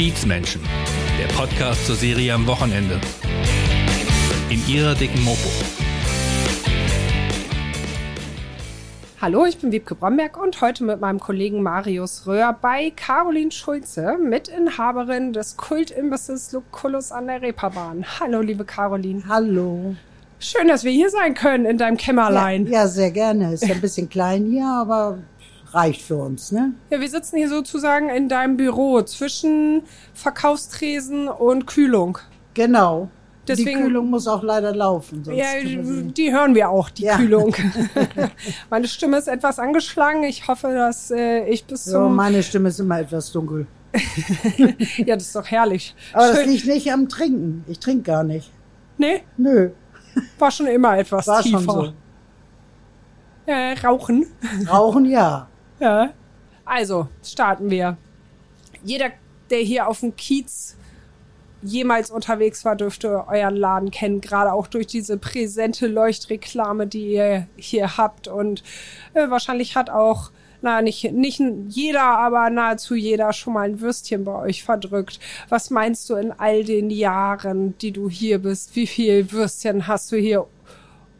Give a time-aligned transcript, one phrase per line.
[0.00, 0.62] Kiezmenschen,
[1.20, 2.98] der Podcast zur Serie am Wochenende.
[4.48, 5.50] In ihrer dicken Mopo.
[9.20, 14.16] Hallo, ich bin Wiebke Bromberg und heute mit meinem Kollegen Marius Röhr bei Caroline Schulze,
[14.16, 18.06] Mitinhaberin des Kultimbisses Lucullus an der Reeperbahn.
[18.20, 19.24] Hallo, liebe Caroline.
[19.28, 19.96] Hallo.
[20.38, 22.64] Schön, dass wir hier sein können in deinem Kämmerlein.
[22.64, 23.52] Ja, ja sehr gerne.
[23.52, 25.18] Ist ja ein bisschen klein hier, aber
[25.72, 26.72] reicht für uns, ne?
[26.90, 29.82] Ja, wir sitzen hier sozusagen in deinem Büro zwischen
[30.14, 32.18] Verkaufstresen und Kühlung.
[32.54, 33.08] Genau.
[33.48, 35.24] Deswegen- die Kühlung muss auch leider laufen.
[35.32, 37.16] Ja, die hören wir auch, die Ja.
[37.16, 37.54] Kühlung.
[38.70, 40.22] Meine Stimme ist etwas angeschlagen.
[40.24, 42.14] Ich hoffe, dass äh, ich bis ja, zum...
[42.14, 43.66] meine Stimme ist immer etwas dunkel.
[44.98, 45.94] Ja, das ist doch herrlich.
[46.12, 46.50] Aber das Schön.
[46.50, 47.64] liegt nicht am Trinken.
[47.66, 48.52] Ich trinke gar nicht.
[48.98, 49.70] Nee, Nö,
[50.38, 51.58] war schon immer etwas war tiefer.
[51.60, 51.92] schon so.
[53.46, 54.26] Äh, rauchen.
[54.70, 55.48] Rauchen ja.
[55.80, 56.12] Ja.
[56.64, 57.96] Also, starten wir.
[58.84, 59.10] Jeder,
[59.50, 60.76] der hier auf dem Kiez
[61.62, 67.46] jemals unterwegs war, dürfte euren Laden kennen, gerade auch durch diese präsente Leuchtreklame, die ihr
[67.56, 68.28] hier habt.
[68.28, 68.62] Und
[69.14, 70.30] äh, wahrscheinlich hat auch,
[70.62, 75.18] na, nicht, nicht jeder, aber nahezu jeder schon mal ein Würstchen bei euch verdrückt.
[75.48, 78.76] Was meinst du in all den Jahren, die du hier bist?
[78.76, 80.46] Wie viel Würstchen hast du hier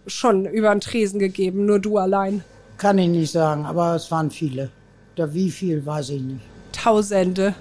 [0.06, 1.66] schon über den Tresen gegeben?
[1.66, 2.44] Nur du allein?
[2.80, 4.70] Kann ich nicht sagen, aber es waren viele.
[5.14, 6.40] Da wie viel, weiß ich nicht.
[6.72, 7.54] Tausende.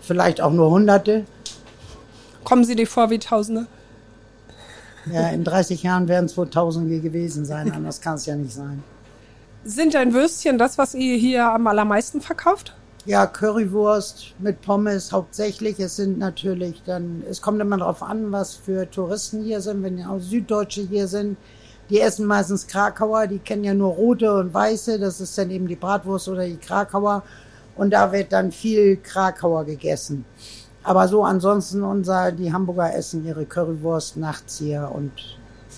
[0.00, 1.26] Vielleicht auch nur Hunderte.
[2.42, 3.66] Kommen sie dir vor wie Tausende?
[5.12, 7.70] Ja, in 30 Jahren werden es wohl Tausende gewesen sein.
[7.76, 8.82] Anders kann es ja nicht sein.
[9.64, 12.74] Sind dein Würstchen das, was ihr hier am allermeisten verkauft?
[13.04, 15.78] Ja, Currywurst mit Pommes hauptsächlich.
[15.80, 19.82] Es sind natürlich dann, es kommt immer darauf an, was für Touristen hier sind.
[19.82, 21.36] Wenn auch Süddeutsche hier sind,
[21.90, 24.98] die essen meistens Krakauer, die kennen ja nur rote und weiße.
[24.98, 27.22] Das ist dann eben die Bratwurst oder die Krakauer.
[27.76, 30.24] Und da wird dann viel Krakauer gegessen.
[30.82, 35.12] Aber so ansonsten unser, die Hamburger essen ihre Currywurst nachts hier und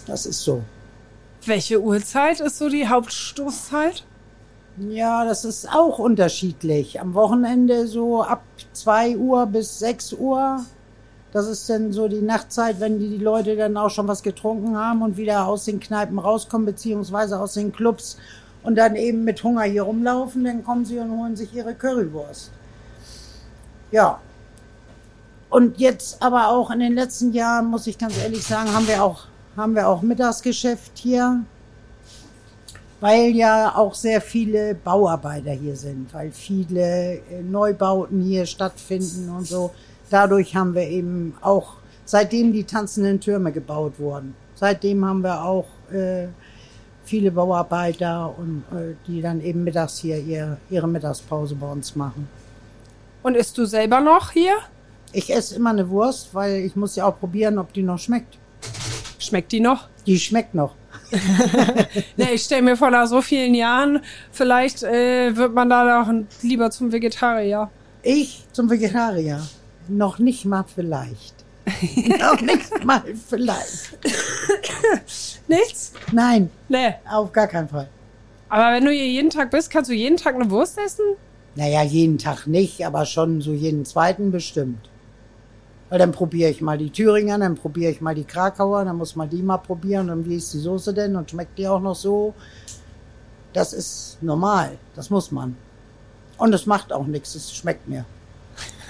[0.06, 0.62] das ist so.
[1.44, 4.04] Welche Uhrzeit ist so die Hauptstoßzeit?
[4.76, 7.00] Ja, das ist auch unterschiedlich.
[7.00, 10.65] Am Wochenende so ab 2 Uhr bis 6 Uhr.
[11.32, 14.76] Das ist dann so die Nachtzeit, wenn die, die Leute dann auch schon was getrunken
[14.76, 18.18] haben und wieder aus den Kneipen rauskommen, beziehungsweise aus den Clubs
[18.62, 22.50] und dann eben mit Hunger hier rumlaufen, dann kommen sie und holen sich ihre Currywurst.
[23.90, 24.19] Ja.
[25.48, 29.02] Und jetzt aber auch in den letzten Jahren, muss ich ganz ehrlich sagen, haben wir
[29.02, 29.26] auch,
[29.56, 31.40] haben wir auch Mittagsgeschäft hier
[33.00, 39.46] weil ja auch sehr viele Bauarbeiter hier sind, weil viele äh, Neubauten hier stattfinden und
[39.46, 39.70] so.
[40.10, 45.66] Dadurch haben wir eben auch, seitdem die tanzenden Türme gebaut wurden, seitdem haben wir auch
[45.93, 46.26] äh,
[47.04, 52.28] viele Bauarbeiter und äh, die dann eben mittags hier ihr, ihre Mittagspause bei uns machen.
[53.22, 54.56] Und isst du selber noch hier?
[55.12, 58.38] Ich esse immer eine Wurst, weil ich muss ja auch probieren, ob die noch schmeckt.
[59.19, 59.88] Schmeckt die noch?
[60.06, 60.75] Die schmeckt noch.
[62.16, 64.00] ne, ich stelle mir vor, nach so vielen Jahren,
[64.31, 66.12] vielleicht äh, wird man da doch
[66.43, 67.70] lieber zum Vegetarier.
[68.03, 69.43] Ich zum Vegetarier.
[69.88, 71.34] Noch nicht mal vielleicht.
[72.20, 73.98] noch nicht mal vielleicht.
[75.48, 75.92] Nichts?
[76.12, 76.96] Nein, Ne.
[77.10, 77.88] auf gar keinen Fall.
[78.48, 81.04] Aber wenn du hier jeden Tag bist, kannst du jeden Tag eine Wurst essen?
[81.54, 84.88] Naja, jeden Tag nicht, aber schon so jeden zweiten bestimmt.
[85.88, 89.16] Weil dann probiere ich mal die Thüringer, dann probiere ich mal die Krakauer, dann muss
[89.16, 91.96] man die mal probieren und wie ist die Soße denn und schmeckt die auch noch
[91.96, 92.34] so.
[93.52, 95.56] Das ist normal, das muss man.
[96.38, 98.04] Und es macht auch nichts, es schmeckt mir.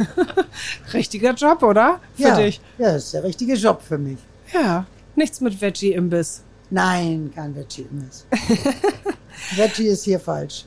[0.92, 2.00] Richtiger Job, oder?
[2.14, 2.60] Für ja, dich.
[2.78, 4.18] Ja, das ist der richtige Job für mich.
[4.52, 4.86] Ja.
[5.16, 6.42] Nichts mit Veggie-Imbiss.
[6.70, 8.26] Nein, kein Veggie-Imbiss.
[9.56, 10.66] Veggie ist hier falsch.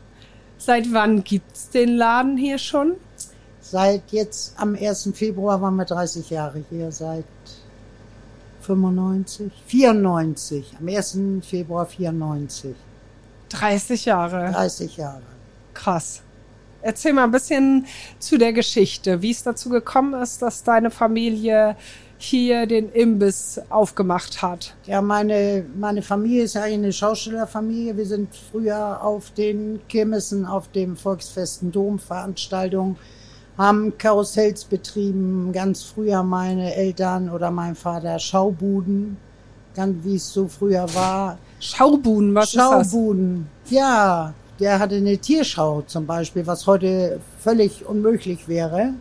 [0.57, 2.93] Seit wann gibt's den Laden hier schon?
[3.61, 5.09] Seit jetzt am 1.
[5.13, 7.25] Februar waren wir 30 Jahre hier, seit
[8.61, 11.17] 95, 94, am 1.
[11.41, 12.75] Februar 94,
[13.49, 14.51] 30 Jahre.
[14.51, 15.21] 30 Jahre.
[15.73, 16.22] Krass.
[16.83, 17.85] Erzähl mal ein bisschen
[18.19, 21.77] zu der Geschichte, wie es dazu gekommen ist, dass deine Familie
[22.17, 24.75] hier den Imbiss aufgemacht hat.
[24.85, 27.95] Ja, meine, meine Familie ist ja eigentlich eine Schauspielerfamilie.
[27.95, 32.97] Wir sind früher auf den Kirmessen, auf dem Volksfesten Domveranstaltungen,
[33.57, 35.51] haben Karussells betrieben.
[35.53, 39.17] Ganz früher meine Eltern oder mein Vater Schaubuden,
[39.73, 41.37] ganz wie es so früher war.
[41.61, 42.91] Schaubuden, was ist das?
[42.91, 48.93] Schaubuden, ja, der hatte eine Tierschau zum Beispiel, was heute völlig unmöglich wäre.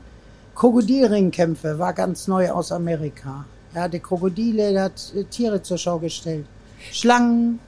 [0.55, 3.45] Krokodilringkämpfe war ganz neu aus Amerika.
[3.75, 6.47] Er hatte Krokodile, er hat äh, Tiere zur Schau gestellt.
[6.91, 7.59] Schlangen,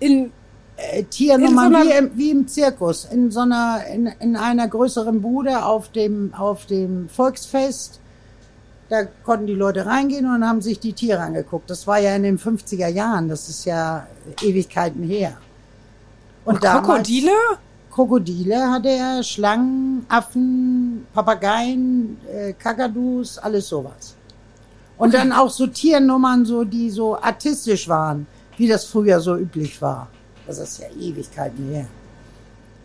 [0.00, 0.32] In
[0.76, 5.20] äh, Tiernummern so wie, im, wie im Zirkus, in so einer, in, in einer größeren
[5.20, 8.00] Bude auf dem, auf dem Volksfest.
[8.88, 11.68] Da konnten die Leute reingehen und haben sich die Tiere angeguckt.
[11.68, 14.06] Das war ja in den 50er Jahren, das ist ja
[14.42, 15.36] Ewigkeiten her.
[16.48, 17.30] Und Krokodile?
[17.90, 24.14] Krokodile hatte er, Schlangen, Affen, Papageien, äh, Kakadus, alles sowas.
[24.96, 29.80] Und dann auch so Tiernummern, so, die so artistisch waren, wie das früher so üblich
[29.82, 30.08] war.
[30.46, 31.86] Das ist ja Ewigkeiten her.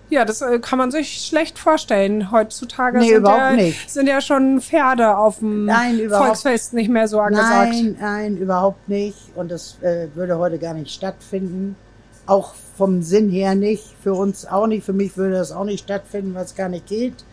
[0.10, 2.30] Ja, das äh, kann man sich schlecht vorstellen.
[2.30, 3.90] Heutzutage Nee, sind, überhaupt ja, nicht.
[3.90, 7.72] sind ja schon Pferde auf dem Nein, Volksfest nicht mehr so angesagt.
[7.72, 9.18] Nein, nein, überhaupt nicht.
[9.36, 11.76] Und das äh, würde heute gar nicht stattfinden.
[12.26, 13.84] Auch vom Sinn her nicht.
[14.02, 14.86] Für uns auch nicht.
[14.86, 17.24] Für mich würde das auch nicht stattfinden, weil es gar nicht geht.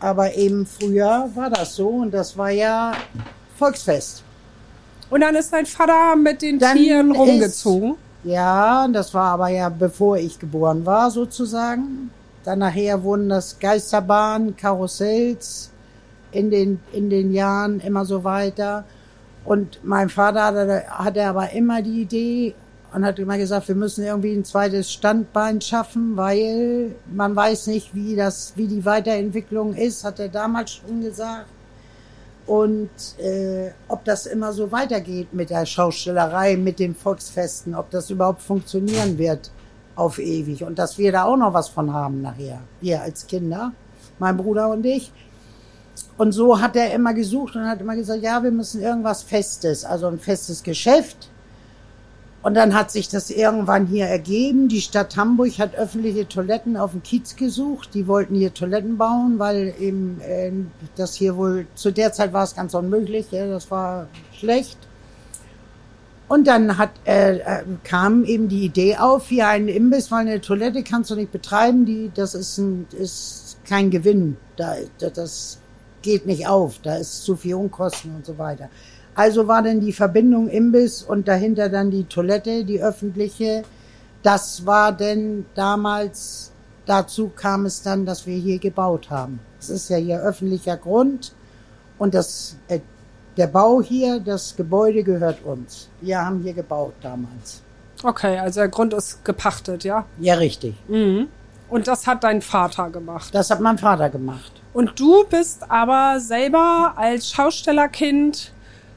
[0.00, 2.92] Aber eben früher war das so und das war ja
[3.58, 4.22] Volksfest.
[5.10, 7.94] Und dann ist dein Vater mit den Dann Tieren ist- rumgezogen.
[8.24, 12.10] Ja, das war aber ja bevor ich geboren war, sozusagen.
[12.42, 15.70] Dann nachher wurden das Geisterbahnen, Karussells
[16.32, 18.84] in den, in den Jahren immer so weiter.
[19.44, 22.54] Und mein Vater hatte, hatte aber immer die Idee
[22.94, 27.92] und hat immer gesagt, wir müssen irgendwie ein zweites Standbein schaffen, weil man weiß nicht,
[27.92, 31.46] wie das, wie die Weiterentwicklung ist, hat er damals schon gesagt.
[32.46, 38.10] Und äh, ob das immer so weitergeht mit der Schaustellerei, mit den Volksfesten, ob das
[38.10, 39.50] überhaupt funktionieren wird
[39.96, 43.72] auf ewig und dass wir da auch noch was von haben nachher, wir als Kinder,
[44.20, 45.10] mein Bruder und ich.
[46.16, 49.84] Und so hat er immer gesucht und hat immer gesagt, ja, wir müssen irgendwas Festes,
[49.84, 51.30] also ein festes Geschäft.
[52.44, 54.68] Und dann hat sich das irgendwann hier ergeben.
[54.68, 57.94] Die Stadt Hamburg hat öffentliche Toiletten auf dem Kiez gesucht.
[57.94, 60.52] Die wollten hier Toiletten bauen, weil eben äh,
[60.94, 63.30] das hier wohl zu der Zeit war es ganz unmöglich.
[63.30, 64.08] Ja, das war
[64.38, 64.76] schlecht.
[66.28, 70.40] Und dann hat äh, äh, kam eben die Idee auf, hier einen Imbiss, weil eine
[70.42, 71.86] Toilette kannst du nicht betreiben.
[71.86, 74.36] Die das ist ein, ist kein Gewinn.
[74.56, 75.60] Da da- das
[76.02, 76.78] geht nicht auf.
[76.82, 78.68] Da ist zu viel Unkosten und so weiter.
[79.14, 83.62] Also war dann die Verbindung Imbiss und dahinter dann die Toilette, die öffentliche.
[84.22, 86.52] Das war denn damals,
[86.86, 89.38] dazu kam es dann, dass wir hier gebaut haben.
[89.60, 91.32] Es ist ja hier öffentlicher Grund
[91.98, 92.80] und das, äh,
[93.36, 95.88] der Bau hier, das Gebäude gehört uns.
[96.00, 97.62] Wir haben hier gebaut damals.
[98.02, 100.04] Okay, also der Grund ist gepachtet, ja?
[100.18, 100.74] Ja, richtig.
[100.88, 101.28] Mhm.
[101.70, 103.34] Und das hat dein Vater gemacht.
[103.34, 104.52] Das hat mein Vater gemacht.
[104.72, 108.52] Und du bist aber selber als Schaustellerkind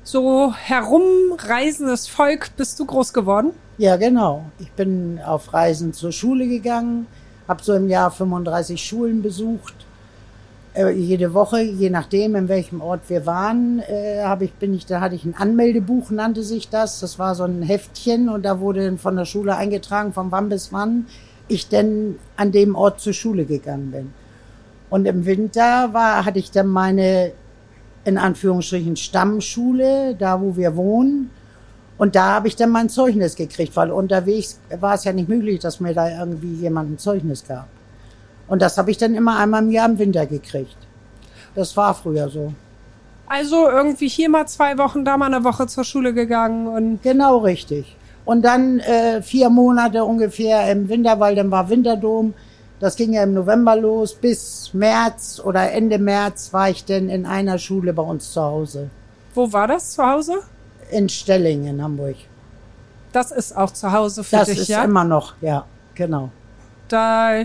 [0.08, 3.52] so herumreisendes Volk bist du groß geworden?
[3.78, 4.46] Ja, genau.
[4.58, 7.08] Ich bin auf Reisen zur Schule gegangen,
[7.46, 9.74] habe so im Jahr 35 Schulen besucht.
[10.74, 15.02] Äh, jede Woche, je nachdem, in welchem Ort wir waren, äh, ich, bin ich, da
[15.02, 17.02] hatte ich ein Anmeldebuch, nannte sich das.
[17.02, 20.72] Das war so ein Heftchen und da wurde von der Schule eingetragen, von wann bis
[20.72, 21.08] wann
[21.50, 24.14] ich denn an dem Ort zur Schule gegangen bin.
[24.90, 27.34] Und im Winter war, hatte ich dann meine,
[28.08, 31.30] in Anführungsstrichen, Stammschule, da wo wir wohnen.
[31.98, 35.60] Und da habe ich dann mein Zeugnis gekriegt, weil unterwegs war es ja nicht möglich,
[35.60, 37.68] dass mir da irgendwie jemand ein Zeugnis gab.
[38.48, 40.78] Und das habe ich dann immer einmal im Jahr im Winter gekriegt.
[41.54, 42.54] Das war früher so.
[43.28, 47.40] Also irgendwie hier mal zwei Wochen, da mal eine Woche zur Schule gegangen und Genau
[47.40, 47.98] richtig.
[48.24, 52.34] Und dann äh, vier Monate ungefähr im Winter, weil dann war Winterdom.
[52.80, 54.14] Das ging ja im November los.
[54.14, 58.90] Bis März oder Ende März war ich dann in einer Schule bei uns zu Hause.
[59.34, 60.36] wo war das zu Hause?
[60.92, 62.16] In Stelling in Hamburg.
[63.14, 64.84] Das ist auch zu Hause für Das dich, ist ja?
[64.84, 65.66] immer noch, ja,
[65.96, 66.30] genau.
[66.88, 67.44] Da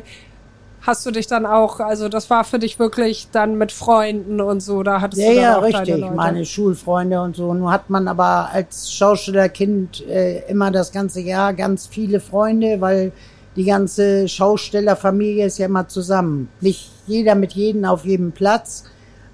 [0.82, 4.60] hast du dich dann auch, also das war für dich wirklich dann mit Freunden und
[4.60, 6.00] so, da hattest Ja, du dann ja, auch deine richtig.
[6.00, 6.14] Leute.
[6.14, 7.54] Meine Schulfreunde und so.
[7.54, 13.12] Nun hat man aber als Schaustellerkind äh, immer das ganze Jahr ganz viele Freunde, weil
[13.56, 16.48] die ganze Schaustellerfamilie ist ja immer zusammen.
[16.60, 18.84] Nicht jeder mit jedem auf jedem Platz,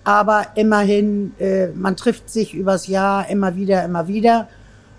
[0.04, 4.48] aber immerhin, äh, man trifft sich übers Jahr immer wieder, immer wieder.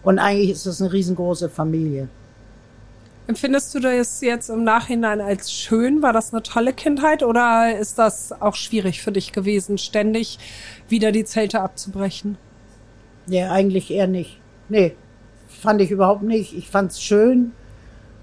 [0.04, 2.08] Und eigentlich ist das eine riesengroße Familie.
[3.28, 6.02] Empfindest du das jetzt im Nachhinein als schön?
[6.02, 10.40] War das eine tolle Kindheit oder ist das auch schwierig für dich gewesen, ständig
[10.88, 12.38] wieder die Zelte abzubrechen?
[13.28, 14.40] Ja, eigentlich eher nicht.
[14.68, 14.96] Nee,
[15.48, 16.58] fand ich überhaupt nicht.
[16.58, 17.52] Ich fand's schön.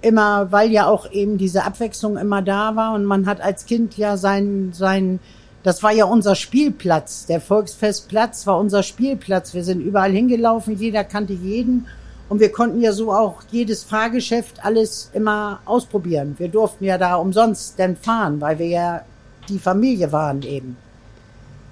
[0.02, 3.96] Immer, weil ja auch eben diese Abwechslung immer da war und man hat als Kind
[3.96, 5.20] ja sein, sein,
[5.62, 7.26] das war ja unser Spielplatz.
[7.26, 9.54] Der Volksfestplatz war unser Spielplatz.
[9.54, 11.86] Wir sind überall hingelaufen, jeder kannte jeden
[12.28, 16.34] und wir konnten ja so auch jedes Fahrgeschäft alles immer ausprobieren.
[16.38, 19.02] Wir durften ja da umsonst denn fahren, weil wir ja
[19.48, 20.76] die Familie waren eben.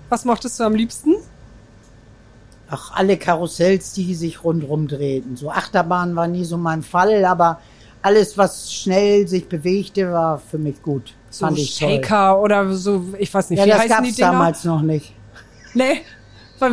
[0.09, 1.15] Was mochtest du am liebsten?
[2.69, 5.37] Ach, alle Karussells, die sich rundrum drehten.
[5.37, 7.61] So Achterbahn war nie so mein Fall, aber
[8.05, 11.15] alles, was schnell sich bewegte, war für mich gut.
[11.31, 11.89] So Fand ich toll.
[11.91, 14.31] Shaker oder so, ich weiß nicht, Ja, wie das heißen die gab's Dinger?
[14.33, 15.13] damals noch nicht.
[15.75, 16.03] Nee,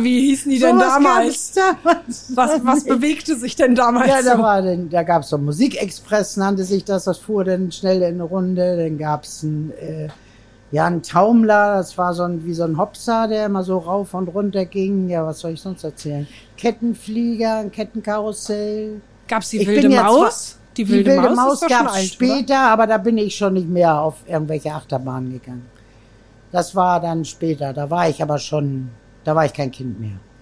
[0.00, 1.52] wie hießen die denn Sowas damals?
[1.52, 4.42] damals Was, was bewegte sich denn damals Ja, da so?
[4.42, 8.22] war denn, da gab's so Musikexpress, nannte sich das, das fuhr dann schnell in eine
[8.22, 8.76] Runde.
[8.76, 10.08] Dann gab's ein, äh,
[10.70, 14.14] ja, ein Taumler, das war so ein, wie so ein Hopser, der immer so rauf
[14.14, 15.08] und runter ging.
[15.10, 16.26] Ja, was soll ich sonst erzählen?
[16.56, 19.00] Kettenflieger, ein Kettenkarussell.
[19.28, 19.92] Gab's die Ich wilde bin
[20.78, 20.88] ja Maus?
[20.88, 24.16] Die wilde, Maus, schon gab's alt, später, aber da bin ich schon nicht mehr auf
[24.26, 25.66] irgendwelche Achterbahnen gegangen.
[26.50, 28.90] Das war dann später, da war ich aber schon,
[29.24, 30.10] da war ich kein Kind mehr.
[30.10, 30.32] Oder?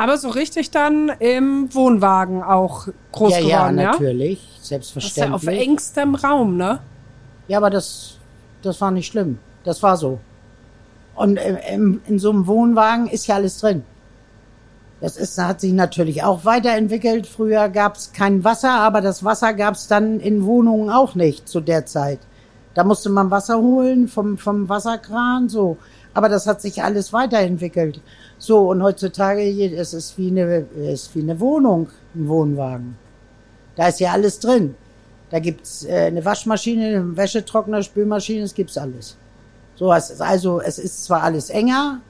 [0.00, 3.92] Aber so richtig dann im Wohnwagen auch groß ja, ja, geworden, ja?
[3.92, 5.34] natürlich, Das ist ja selbstverständlich.
[5.34, 6.80] auf engstem Raum, ne?
[7.48, 8.16] Ja, aber das,
[8.62, 9.38] das war nicht schlimm.
[9.64, 10.20] Das war so.
[11.14, 13.84] Und im, im, in so einem Wohnwagen ist ja alles drin.
[15.00, 17.26] Das ist, hat sich natürlich auch weiterentwickelt.
[17.26, 21.48] Früher gab es kein Wasser, aber das Wasser gab es dann in Wohnungen auch nicht
[21.48, 22.18] zu der Zeit.
[22.74, 25.78] Da musste man Wasser holen vom, vom Wasserkran, so.
[26.12, 28.00] Aber das hat sich alles weiterentwickelt.
[28.38, 29.42] So, und heutzutage,
[29.74, 32.96] es ist wie eine, es ist wie eine Wohnung, ein Wohnwagen.
[33.76, 34.74] Da ist ja alles drin.
[35.30, 39.16] Da gibt's äh, eine Waschmaschine, einen Wäschetrockner, Spülmaschine, es gibt's alles.
[39.76, 42.00] So, es ist also, es ist zwar alles enger,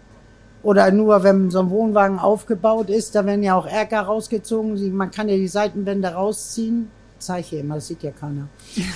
[0.62, 4.94] oder nur wenn so ein Wohnwagen aufgebaut ist, da werden ja auch Erker rausgezogen.
[4.94, 6.90] Man kann ja die Seitenwände rausziehen.
[7.18, 8.48] Zeig hier immer, das sieht ja keiner.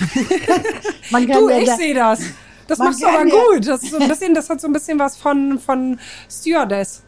[1.11, 2.19] Du, ja ich da, sehe das.
[2.67, 3.67] Das machst du aber ja- gut.
[3.67, 7.03] Das ist so ein bisschen, das hat so ein bisschen was von, von Stewardess.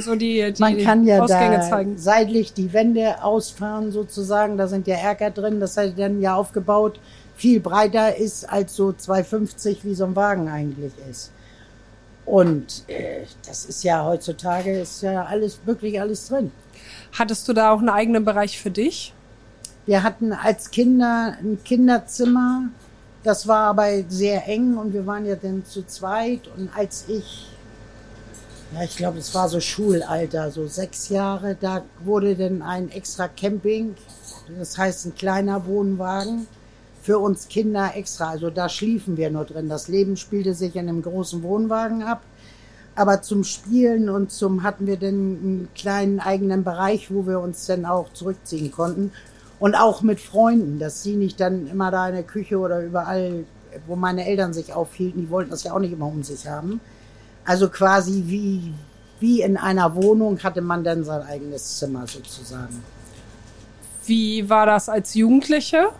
[0.00, 1.96] So die, die man kann ja Ausgänge da zeigen.
[1.96, 4.56] seitlich die Wände ausfahren sozusagen.
[4.58, 5.60] Da sind ja Erker drin.
[5.60, 6.98] Das hat dann ja aufgebaut
[7.36, 11.30] viel breiter ist als so 250 wie so ein Wagen eigentlich ist.
[12.26, 16.50] Und äh, das ist ja heutzutage ist ja alles wirklich alles drin.
[17.12, 19.14] Hattest du da auch einen eigenen Bereich für dich?
[19.86, 22.64] Wir hatten als Kinder ein Kinderzimmer,
[23.22, 26.48] das war aber sehr eng und wir waren ja dann zu zweit.
[26.56, 27.48] Und als ich,
[28.74, 33.28] ja, ich glaube, es war so Schulalter, so sechs Jahre, da wurde dann ein extra
[33.28, 33.94] Camping,
[34.58, 36.48] das heißt ein kleiner Wohnwagen,
[37.06, 38.30] für uns Kinder extra.
[38.30, 39.68] Also da schliefen wir nur drin.
[39.68, 42.22] Das Leben spielte sich in einem großen Wohnwagen ab.
[42.96, 47.64] Aber zum Spielen und zum hatten wir dann einen kleinen eigenen Bereich, wo wir uns
[47.66, 49.12] dann auch zurückziehen konnten.
[49.60, 53.44] Und auch mit Freunden, dass sie nicht dann immer da in der Küche oder überall,
[53.86, 56.80] wo meine Eltern sich aufhielten, die wollten das ja auch nicht immer um sich haben.
[57.44, 58.74] Also quasi wie,
[59.20, 62.82] wie in einer Wohnung hatte man dann sein eigenes Zimmer sozusagen.
[64.06, 65.92] Wie war das als Jugendliche?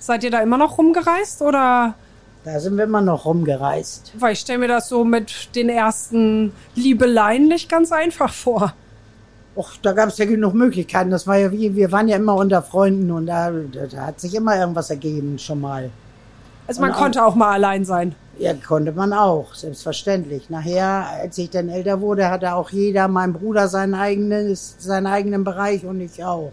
[0.00, 1.94] Seid ihr da immer noch rumgereist oder?
[2.44, 4.12] Da sind wir immer noch rumgereist.
[4.18, 8.72] Weil ich stelle mir das so mit den ersten Liebeleien nicht ganz einfach vor.
[9.56, 11.10] Och, da gab es ja genug Möglichkeiten.
[11.10, 14.20] Das war ja wie, wir waren ja immer unter Freunden und da, da, da hat
[14.20, 15.90] sich immer irgendwas ergeben schon mal.
[16.66, 18.14] Also man Und auch- konnte auch mal allein sein.
[18.38, 20.48] Ja, konnte man auch, selbstverständlich.
[20.48, 25.44] Nachher, als ich dann älter wurde, hatte auch jeder, mein Bruder seinen eigenen, seinen eigenen
[25.44, 26.52] Bereich und ich auch.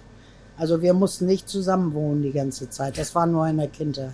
[0.57, 2.97] Also wir mussten nicht zusammen wohnen die ganze Zeit.
[2.97, 4.13] Das war nur in der Kindheit.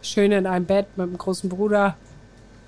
[0.00, 1.96] Schön in einem Bett mit einem großen Bruder.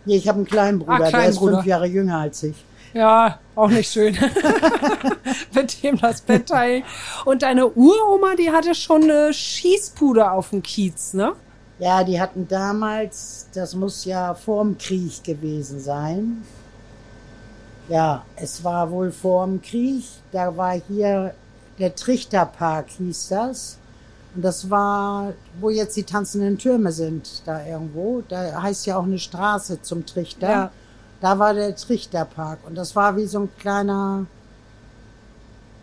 [0.05, 1.55] Nee, ich habe einen kleinen Bruder, Ah, der ist Bruder.
[1.57, 2.57] fünf Jahre jünger als ich.
[2.93, 4.17] Ja, auch nicht schön.
[5.55, 6.85] mit dem das Bett teilen.
[7.25, 11.33] Und deine Uroma, die hatte schon eine Schießpude auf dem Kiez, ne?
[11.81, 16.43] Ja, die hatten damals, das muss ja vorm Krieg gewesen sein.
[17.89, 20.05] Ja, es war wohl vorm Krieg.
[20.31, 21.35] Da war hier
[21.79, 23.79] der Trichterpark, hieß das.
[24.35, 28.23] Und das war, wo jetzt die tanzenden Türme sind, da irgendwo.
[28.29, 30.49] Da heißt ja auch eine Straße zum Trichter.
[30.49, 30.71] Ja.
[31.21, 32.59] Da war der Trichterpark.
[32.67, 34.27] Und das war wie so ein kleiner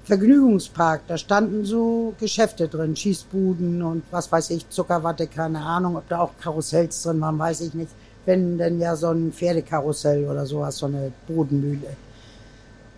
[0.03, 1.01] Vergnügungspark.
[1.07, 6.19] Da standen so Geschäfte drin, Schießbuden und was weiß ich, Zuckerwatte, keine Ahnung, ob da
[6.19, 7.91] auch Karussells drin waren, weiß ich nicht.
[8.25, 11.95] Wenn denn ja so ein Pferdekarussell oder sowas, so eine Bodenmühle.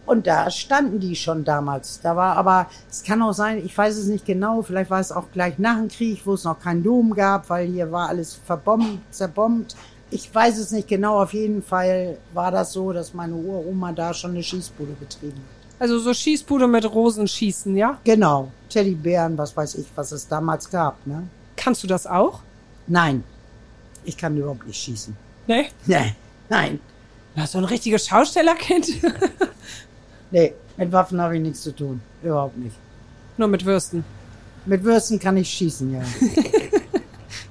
[0.05, 2.01] Und da standen die schon damals.
[2.01, 5.12] Da war aber, es kann auch sein, ich weiß es nicht genau, vielleicht war es
[5.12, 8.33] auch gleich nach dem Krieg, wo es noch keinen Dom gab, weil hier war alles
[8.45, 9.75] verbombt, zerbombt.
[10.12, 14.13] Ich weiß es nicht genau, auf jeden Fall war das so, dass meine Uroma da
[14.13, 15.81] schon eine Schießbude betrieben hat.
[15.81, 17.98] Also so Schießpude mit Rosenschießen, ja?
[18.03, 21.27] Genau, Teddybären, was weiß ich, was es damals gab, ne?
[21.55, 22.41] Kannst du das auch?
[22.88, 23.24] Nein,
[24.03, 25.15] ich kann überhaupt nicht schießen.
[25.48, 25.67] Nee?
[25.86, 26.13] Nee,
[26.50, 26.79] nein,
[27.36, 28.88] Na, so ein richtiges Schaustellerkind.
[30.34, 32.75] nee, mit Waffen habe ich nichts zu tun, überhaupt nicht.
[33.38, 34.04] Nur mit Würsten.
[34.66, 36.02] Mit Würsten kann ich schießen, ja.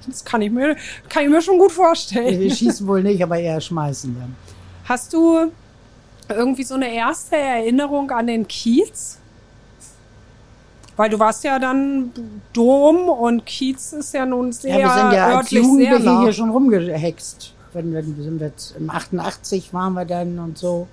[0.05, 0.77] Das kann ich mir,
[1.09, 2.41] kann ich mir schon gut vorstellen.
[2.41, 4.35] Wir schießen wohl nicht, aber eher schmeißen dann.
[4.85, 5.53] Hast du
[6.29, 9.19] irgendwie so eine erste Erinnerung an den Kiez?
[10.97, 12.11] Weil du warst ja dann
[12.53, 16.51] Dom und Kiez ist ja nun sehr Ja, wir sind ja als Jugendliche hier schon
[16.51, 17.55] rumgehext.
[17.73, 20.89] Wenn, wenn sind wir jetzt, im 88 waren wir dann und so.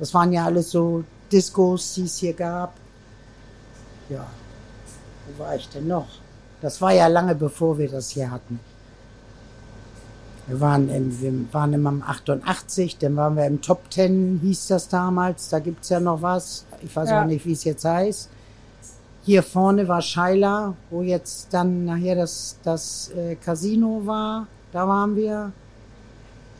[0.00, 2.74] Das waren ja alles so Discos, die es hier gab.
[4.08, 4.26] Ja,
[5.26, 6.06] wo war ich denn noch?
[6.60, 8.58] Das war ja lange bevor wir das hier hatten.
[10.46, 14.68] Wir waren, im, wir waren immer im 88, dann waren wir im Top 10, hieß
[14.68, 15.50] das damals.
[15.50, 16.64] Da gibt's ja noch was.
[16.80, 17.22] Ich weiß Ja.
[17.22, 18.30] auch nicht, wie es jetzt heißt.
[19.24, 24.46] Hier vorne war Scheiler, wo jetzt dann nachher das, das äh, Casino war.
[24.72, 25.52] Da waren wir.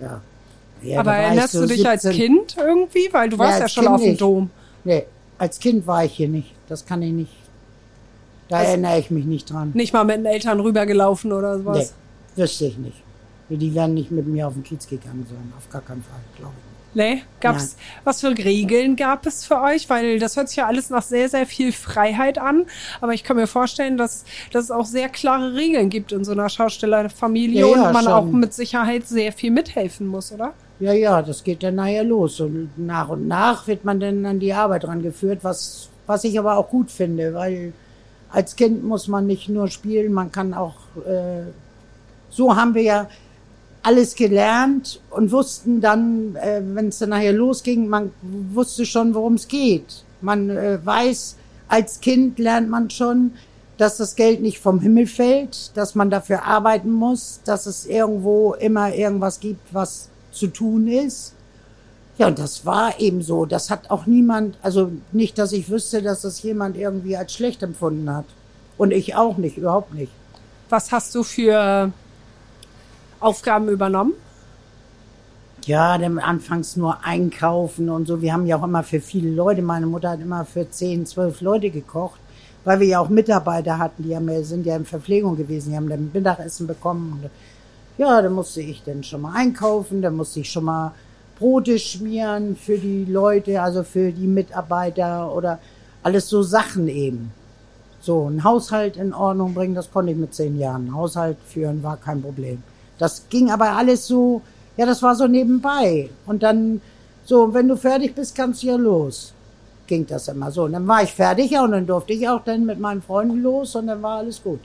[0.01, 0.21] Ja.
[0.83, 2.21] ja Aber erinnerst so du dich als 17.
[2.21, 3.09] Kind irgendwie?
[3.11, 4.17] Weil du warst ja, als schon Kind auf dem.
[4.19, 4.51] Dom.
[4.85, 5.05] Nee,
[5.39, 6.55] als Kind war ich hier nicht.
[6.69, 7.33] Das kann ich nicht.
[8.49, 9.73] Da Also- erinnere ich mich nicht dran.
[9.75, 11.95] Nicht mal mit den Eltern rübergelaufen oder Nee, sowas.
[12.37, 12.97] wüsste ich nicht.
[13.51, 15.53] Die werden nicht mit mir auf den Kiez gegangen sein.
[15.57, 16.65] Auf gar keinen Fall, glaube ich.
[16.95, 19.89] Nee, gab's, was für Regeln gab es für euch?
[19.91, 22.65] Weil das hört sich ja alles nach sehr, sehr viel Freiheit an.
[23.01, 26.33] Aber ich kann mir vorstellen, dass, dass es auch sehr klare Regeln gibt in so
[26.33, 28.13] einer Schaustellerfamilie Ja, ja, und man schon.
[28.13, 30.55] auch mit Sicherheit sehr viel mithelfen muss, oder?
[30.81, 32.41] Ja, ja, das geht dann nachher los.
[32.41, 36.57] Und nach und nach wird man dann an die Arbeit rangeführt, was, was ich aber
[36.57, 37.73] auch gut finde, weil
[38.31, 41.45] als Kind muss man nicht nur spielen, man kann auch, äh,
[42.31, 43.09] so haben wir ja
[43.83, 48.13] alles gelernt und wussten dann, äh, wenn es dann nachher losging, man
[48.53, 50.05] wusste schon, worum es geht.
[50.21, 51.37] Man äh, weiß,
[51.69, 53.33] als Kind lernt man schon,
[53.79, 58.55] dass das Geld nicht vom Himmel fällt, dass man dafür arbeiten muss, dass es irgendwo
[58.55, 61.35] immer irgendwas gibt, was zu tun ist.
[62.19, 63.47] Ja, und das war eben so.
[63.47, 67.63] Das hat auch niemand, also nicht, dass ich wüsste, dass das jemand irgendwie als schlecht
[67.63, 68.25] empfunden hat.
[68.77, 70.13] Und ich auch nicht, überhaupt nicht.
[70.69, 71.93] Was hast du für
[73.21, 74.15] Aufgaben übernommen?
[75.65, 78.23] Ja, dann anfangs nur einkaufen und so.
[78.23, 81.41] Wir haben ja auch immer für viele Leute, meine Mutter hat immer für zehn, zwölf
[81.41, 82.21] Leute gekocht,
[82.65, 85.89] weil wir ja auch Mitarbeiter hatten, die haben sind ja in Verpflegung gewesen, die haben
[85.89, 87.29] dann Mittagessen bekommen.
[87.99, 90.93] Ja, da musste ich dann schon mal einkaufen, da musste ich schon mal
[91.37, 95.59] Brote schmieren für die Leute, also für die Mitarbeiter oder
[96.05, 97.33] alles so Sachen eben.
[98.01, 100.95] So, ein Haushalt in Ordnung bringen, das konnte ich mit zehn Jahren.
[100.95, 102.63] Haushalt führen war kein Problem.
[102.99, 104.43] Das ging aber alles so,
[104.77, 106.09] ja, das war so nebenbei.
[106.25, 106.81] Und dann,
[107.25, 109.33] so, wenn du fertig bist, kannst du ja los.
[109.89, 110.65] Ging das immer so.
[110.65, 113.43] Und dann war ich fertig, ja, und dann durfte ich auch dann mit meinen Freunden
[113.43, 114.61] los und dann war alles gut.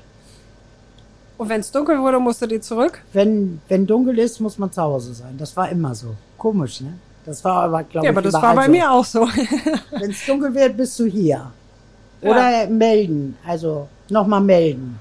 [1.37, 3.01] Und wenn es dunkel wurde, musst du die zurück?
[3.11, 5.35] Wenn, wenn dunkel ist, muss man zu Hause sein.
[5.37, 6.15] Das war immer so.
[6.37, 6.93] Komisch, ne?
[7.25, 8.71] Das war aber, glaube Ja, ich, aber das war bei so.
[8.71, 9.21] mir auch so.
[9.91, 11.51] Wenn es dunkel wird, bist du hier.
[12.21, 13.37] Oder melden.
[13.45, 14.99] Also nochmal melden.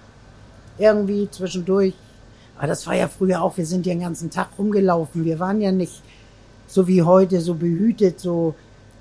[0.78, 1.94] Irgendwie zwischendurch.
[2.56, 5.24] Aber das war ja früher auch, wir sind ja den ganzen Tag rumgelaufen.
[5.24, 6.00] Wir waren ja nicht
[6.68, 8.54] so wie heute, so behütet, so.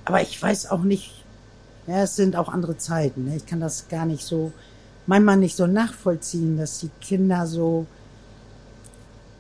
[0.04, 1.24] Aber ich weiß auch nicht,
[1.88, 3.26] ja, es sind auch andere Zeiten.
[3.26, 3.36] Ne?
[3.38, 4.52] Ich kann das gar nicht so,
[5.08, 7.86] manchmal nicht so nachvollziehen, dass die Kinder so,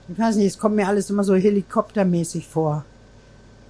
[0.09, 2.85] ich weiß nicht, es kommt mir alles immer so helikoptermäßig vor.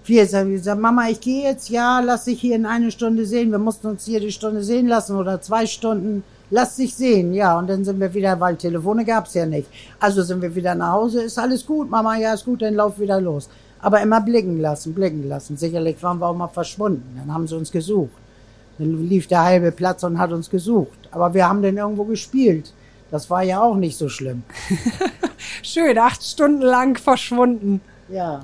[0.03, 3.51] Wir sagen, Mama, ich gehe jetzt, ja, lass dich hier in eine Stunde sehen.
[3.51, 6.23] Wir mussten uns hier die Stunde sehen lassen oder zwei Stunden.
[6.49, 7.57] Lass dich sehen, ja.
[7.57, 9.67] Und dann sind wir wieder, weil Telefone gab's ja nicht.
[9.99, 11.21] Also sind wir wieder nach Hause.
[11.21, 13.47] Ist alles gut, Mama, ja, ist gut, dann lauf wieder los.
[13.79, 15.55] Aber immer blicken lassen, blicken lassen.
[15.55, 17.15] Sicherlich waren wir auch mal verschwunden.
[17.17, 18.11] Dann haben sie uns gesucht.
[18.81, 20.97] Dann lief der halbe Platz und hat uns gesucht.
[21.11, 22.73] Aber wir haben dann irgendwo gespielt.
[23.11, 24.41] Das war ja auch nicht so schlimm.
[25.61, 27.79] Schön, acht Stunden lang verschwunden.
[28.09, 28.43] Ja.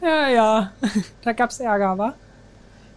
[0.00, 0.72] Ja, ja.
[1.24, 2.14] Da gab's Ärger, wa?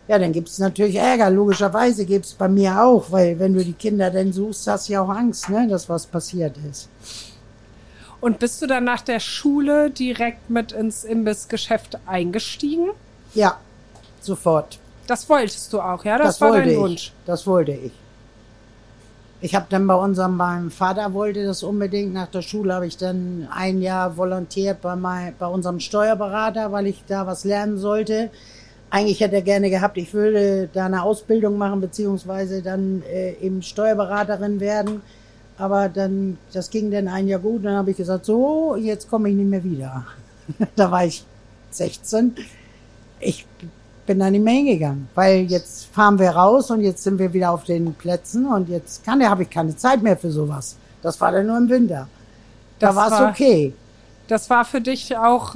[0.08, 1.32] Ja, dann gibt's natürlich Ärger.
[1.32, 5.02] Logischerweise gibt's bei mir auch, weil wenn du die Kinder dann suchst, hast du ja
[5.02, 6.88] auch Angst, ne, dass was passiert ist.
[8.22, 12.92] Und bist du dann nach der Schule direkt mit ins Imbissgeschäft eingestiegen?
[13.34, 13.58] Ja,
[14.22, 14.78] sofort.
[15.08, 16.18] Das wolltest du auch, ja?
[16.18, 16.80] Das, war wollte dein ich.
[16.80, 17.14] Wunsch.
[17.26, 17.92] Das wollte ich.
[19.42, 22.14] Ich habe dann bei unserem, meinem Vater wollte das unbedingt.
[22.14, 26.88] Nach der Schule habe ich dann ein Jahr volontiert bei, mein, bei unserem Steuerberater, weil
[26.88, 28.30] ich da was lernen sollte.
[28.90, 33.62] Eigentlich hätte er gerne gehabt, ich würde da eine Ausbildung machen, beziehungsweise dann äh, eben
[33.62, 35.02] Steuerberaterin werden.
[35.58, 37.66] Aber dann, das ging dann ein Jahr gut.
[37.66, 40.06] Dann habe ich gesagt, so, jetzt komme ich nicht mehr wieder.
[40.78, 41.26] da war ich
[41.72, 42.36] 16.
[43.20, 43.46] Ich
[44.06, 47.52] bin da nicht mehr hingegangen, weil jetzt fahren wir raus und jetzt sind wir wieder
[47.52, 50.76] auf den Plätzen und jetzt kann, habe ich keine Zeit mehr für sowas.
[51.02, 52.08] Das war dann nur im Winter.
[52.80, 53.74] Da war es okay.
[54.28, 55.56] Das war für dich auch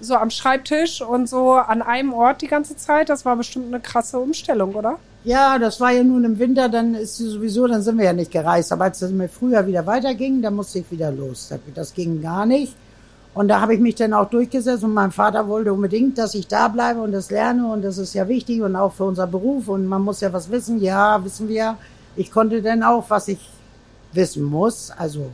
[0.00, 3.08] so am Schreibtisch und so an einem Ort die ganze Zeit.
[3.08, 4.98] Das war bestimmt eine krasse Umstellung, oder?
[5.24, 8.12] Ja, das war ja nun im Winter, dann ist sie sowieso, dann sind wir ja
[8.12, 8.72] nicht gereist.
[8.72, 11.52] Aber als es mir früher wieder weiterging, dann musste ich wieder los.
[11.74, 12.76] Das ging gar nicht.
[13.34, 16.46] Und da habe ich mich dann auch durchgesetzt und mein Vater wollte unbedingt, dass ich
[16.46, 19.66] da bleibe und das lerne und das ist ja wichtig und auch für unser Beruf
[19.68, 20.80] und man muss ja was wissen.
[20.80, 21.76] Ja, wissen wir.
[22.16, 23.50] ich konnte dann auch, was ich
[24.12, 25.32] wissen muss, also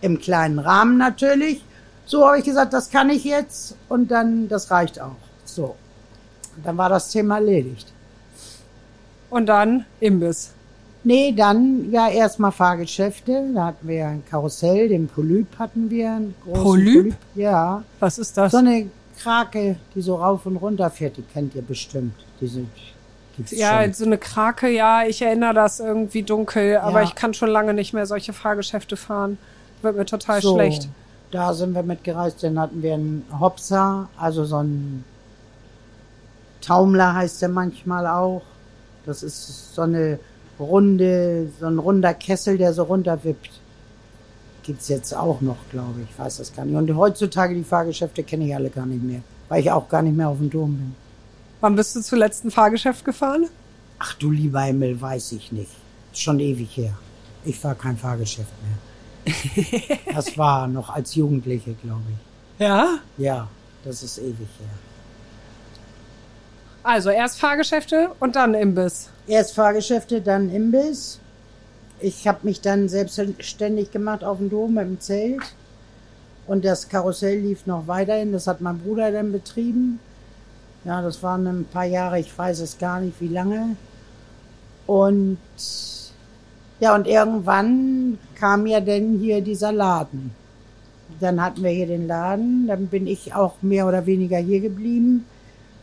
[0.00, 1.64] im kleinen Rahmen natürlich.
[2.04, 5.16] So habe ich gesagt, das kann ich jetzt und dann, das reicht auch.
[5.44, 5.74] So.
[6.56, 7.92] Und dann war das Thema erledigt.
[9.28, 10.52] Und dann Imbiss.
[11.04, 13.50] Nee, dann ja erstmal Fahrgeschäfte.
[13.54, 16.12] Da hatten wir ein Karussell, den Polyp hatten wir.
[16.12, 17.14] Einen großen Polyp?
[17.34, 17.82] Ja.
[17.98, 18.52] Was ist das?
[18.52, 18.88] So eine
[19.20, 22.14] Krake, die so rauf und runter fährt, die kennt ihr bestimmt.
[22.40, 22.64] Diese
[23.36, 23.92] gibt's ja, schon.
[23.94, 27.06] so eine Krake, ja, ich erinnere das irgendwie dunkel, aber Ja.
[27.08, 29.38] ich kann schon lange nicht mehr solche Fahrgeschäfte fahren.
[29.82, 30.88] Wird mir total so, schlecht.
[31.32, 32.42] Da sind wir mitgereist.
[32.44, 35.04] Dann hatten wir einen Hopser, also so ein
[36.60, 38.42] Taumler heißt der manchmal auch.
[39.04, 40.20] Das ist so eine
[40.62, 43.50] runde, so ein runder Kessel, der so runterwippt.
[44.62, 46.10] Gibt's jetzt auch noch, glaube ich.
[46.10, 46.76] Ich weiß das gar nicht.
[46.76, 50.16] Und heutzutage die Fahrgeschäfte kenne ich alle gar nicht mehr, weil ich auch gar nicht
[50.16, 50.94] mehr auf dem Dom bin.
[51.60, 53.46] Wann bist du zuletzt ein Fahrgeschäft gefahren?
[53.98, 55.70] Ach du lieber Himmel, weiß ich nicht.
[56.12, 56.92] Ist Schon ewig her.
[57.44, 59.34] Ich fahr kein Fahrgeschäft mehr.
[60.14, 62.60] Das war noch als Jugendliche, glaube ich.
[62.60, 62.98] Ja.
[63.16, 63.48] Ja,
[63.84, 64.68] das ist ewig her.
[66.82, 69.08] Also erst Fahrgeschäfte und dann Imbiss.
[69.26, 71.20] Erst Fahrgeschäfte, dann Imbiss.
[72.00, 75.42] Ich habe mich dann selbstständig gemacht auf dem Dom im Zelt.
[76.46, 78.32] Und das Karussell lief noch weiterhin.
[78.32, 80.00] Das hat mein Bruder dann betrieben.
[80.84, 83.76] Ja, das waren ein paar Jahre, ich weiß es gar nicht, wie lange.
[84.86, 85.38] Und
[86.80, 90.32] ja, und irgendwann kam ja dann hier dieser Laden.
[91.20, 95.24] Dann hatten wir hier den Laden, dann bin ich auch mehr oder weniger hier geblieben.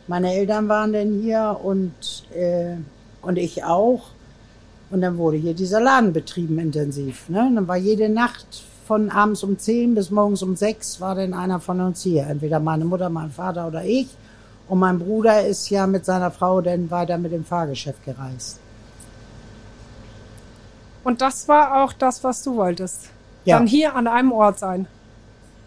[0.08, 1.94] Meine Eltern waren dann hier und,
[2.34, 2.76] äh,
[3.22, 4.02] und ich auch.
[4.90, 7.28] Und dann wurde hier dieser Laden betrieben intensiv.
[7.28, 7.46] Ne?
[7.46, 11.32] Und dann war jede Nacht von abends um 10 bis morgens um 6 war dann
[11.32, 12.26] einer von uns hier.
[12.26, 14.08] Entweder meine Mutter, mein Vater oder ich.
[14.68, 18.58] Und mein Bruder ist ja mit seiner Frau dann weiter mit dem Fahrgeschäft gereist.
[21.04, 23.08] Und das war auch das, was du wolltest.
[23.44, 23.58] Ja.
[23.58, 24.86] Dann hier an einem Ort sein.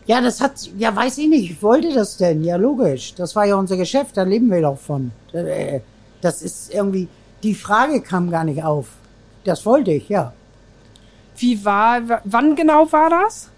[0.05, 3.15] Ja, das hat, ja, weiß ich nicht, ich wollte das denn, ja, logisch.
[3.15, 5.11] Das war ja unser Geschäft, da leben wir doch von.
[5.31, 5.79] Äh,
[6.21, 7.07] Das ist irgendwie,
[7.43, 8.87] die Frage kam gar nicht auf.
[9.43, 10.33] Das wollte ich, ja.
[11.37, 13.49] Wie war, wann genau war das?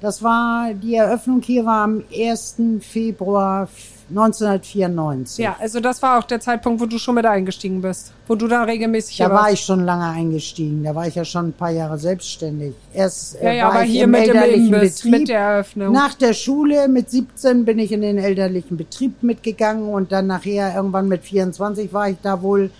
[0.00, 2.56] Das war, die Eröffnung hier war am 1.
[2.80, 3.68] Februar
[4.08, 5.44] 1994.
[5.44, 8.12] Ja, also das war auch der Zeitpunkt, wo du schon mit eingestiegen bist.
[8.26, 10.82] Wo du dann regelmäßig Da war ich schon lange eingestiegen.
[10.82, 12.74] Da war ich ja schon ein paar Jahre selbstständig.
[12.92, 15.12] Erst Ja, äh, ja, war aber ich hier im mit dem elterlichen Imbiss, Betrieb.
[15.12, 15.92] mit der Eröffnung.
[15.92, 20.74] Nach der Schule mit 17 bin ich in den elterlichen Betrieb mitgegangen und dann nachher
[20.74, 22.70] irgendwann mit 24 war ich da wohl,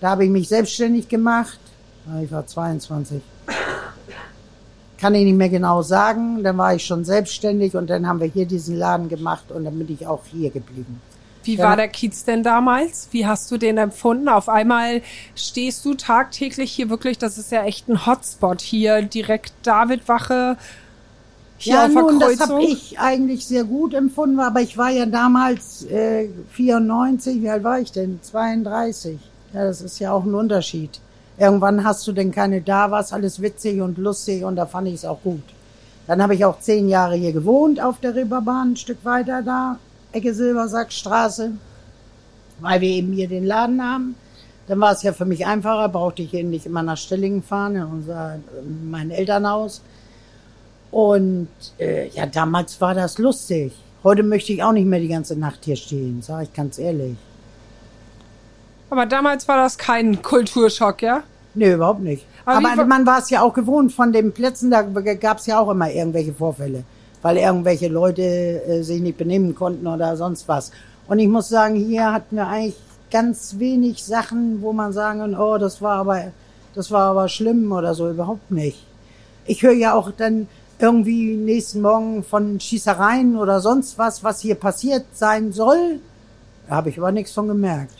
[0.00, 1.58] da habe ich mich selbstständig gemacht.
[2.22, 3.20] Ich war 22.
[4.98, 6.42] Kann ich nicht mehr genau sagen.
[6.42, 9.78] Dann war ich schon selbstständig und dann haben wir hier diesen Laden gemacht und dann
[9.78, 11.00] bin ich auch hier geblieben.
[11.42, 13.08] Wie war der Kiez denn damals?
[13.12, 14.28] Wie hast du den empfunden?
[14.28, 15.00] Auf einmal
[15.34, 20.58] stehst du tagtäglich hier wirklich, das ist ja echt ein Hotspot hier, direkt Davidwache
[21.56, 24.88] hier ja, auf der nun, das habe ich eigentlich sehr gut empfunden, aber ich war
[24.88, 28.18] ja damals äh, 94, wie alt war ich denn?
[28.22, 29.18] 32.
[29.52, 31.00] Ja, das ist ja auch ein Unterschied.
[31.38, 34.94] Irgendwann hast du denn keine da, war's alles witzig und lustig und da fand ich
[34.94, 35.42] es auch gut.
[36.06, 39.78] Dann habe ich auch zehn Jahre hier gewohnt auf der Reeperbahn, ein Stück weiter da,
[40.12, 41.52] Ecke Silbersackstraße,
[42.60, 44.14] weil wir eben hier den Laden haben.
[44.66, 47.76] Dann war es ja für mich einfacher, brauchte ich eben nicht immer nach Stillingen fahren,
[47.76, 49.82] in unser, in mein Elternhaus.
[50.90, 53.72] Und äh, ja, damals war das lustig.
[54.04, 57.16] Heute möchte ich auch nicht mehr die ganze Nacht hier stehen, sage ich ganz ehrlich.
[58.90, 61.22] Aber damals war das kein Kulturschock, ja?
[61.54, 62.26] Nee, überhaupt nicht.
[62.44, 65.60] Aber Aber, man war es ja auch gewohnt von den Plätzen, da gab es ja
[65.60, 66.84] auch immer irgendwelche Vorfälle,
[67.22, 70.72] weil irgendwelche Leute äh, sich nicht benehmen konnten oder sonst was.
[71.06, 72.76] Und ich muss sagen, hier hatten wir eigentlich
[73.10, 76.32] ganz wenig Sachen, wo man sagen kann, oh, das war aber,
[76.74, 78.86] das war aber schlimm oder so, überhaupt nicht.
[79.46, 80.48] Ich höre ja auch dann
[80.78, 86.00] irgendwie nächsten Morgen von Schießereien oder sonst was, was hier passiert sein soll.
[86.68, 87.99] Da habe ich aber nichts von gemerkt.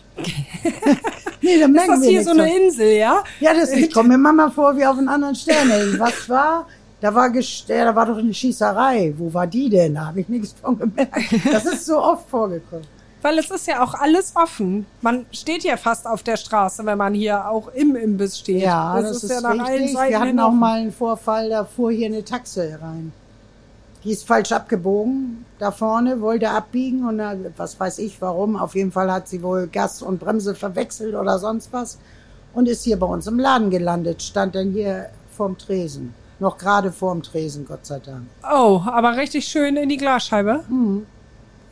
[1.41, 2.57] Nee, da Ist merken das wir hier so eine.
[2.57, 3.25] Insel, ja?
[3.41, 5.71] Ja, das, ich komme mir manchmal vor wie auf einen anderen Stern.
[5.71, 5.99] Ey.
[5.99, 6.67] Was war?
[7.01, 9.15] Da war, ja, da war doch eine Schießerei.
[9.17, 9.95] Wo war die denn?
[9.95, 11.17] Da habe ich nichts von gemerkt.
[11.51, 12.87] Das ist so oft vorgekommen.
[13.23, 14.87] Weil es ist ja auch alles offen.
[15.03, 18.63] Man steht ja fast auf der Straße, wenn man hier auch im Imbiss steht.
[18.63, 19.93] Ja, das, ist, ja nach allen richtig.
[19.93, 20.59] Seiten Wir hatten auch offen.
[20.59, 23.13] mal einen Vorfall, da fuhr hier eine Taxe rein.
[24.05, 28.57] Die ist falsch abgebogen da vorne, wollte abbiegen und da, was weiß ich warum.
[28.57, 31.99] Auf jeden Fall hat sie wohl Gas und Bremse verwechselt oder sonst was
[32.55, 34.23] und ist hier bei uns im Laden gelandet.
[34.23, 36.15] Stand dann hier vorm Tresen.
[36.39, 38.23] Noch gerade vorm Tresen, Gott sei Dank.
[38.43, 40.65] Oh, aber richtig schön in die Glasscheibe.
[40.69, 41.07] Mhm.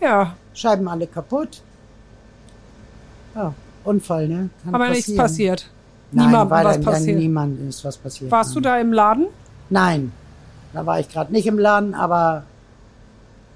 [0.00, 1.62] Ja, Scheiben alle kaputt.
[3.34, 4.50] Ja, Unfall, ne?
[4.64, 5.70] Kann aber nichts passiert.
[6.10, 7.18] niemandem was dann, dann passiert.
[7.18, 8.30] niemandem ist was passiert.
[8.30, 8.62] Warst du Nein.
[8.64, 9.26] da im Laden?
[9.70, 10.12] Nein,
[10.72, 12.44] da war ich gerade nicht im Laden, aber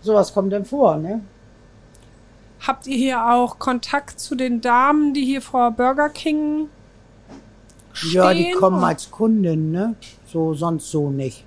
[0.01, 1.20] sowas kommt denn vor, ne?
[2.61, 6.68] Habt ihr hier auch Kontakt zu den Damen, die hier vor Burger King
[7.92, 8.12] stehen?
[8.12, 9.96] Ja, die kommen als Kunden, ne?
[10.27, 11.44] So, sonst so nicht.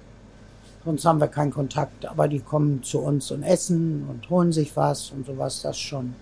[0.83, 4.75] Sonst haben wir keinen Kontakt, aber die kommen zu uns und essen und holen sich
[4.75, 6.13] was und sowas, das schon.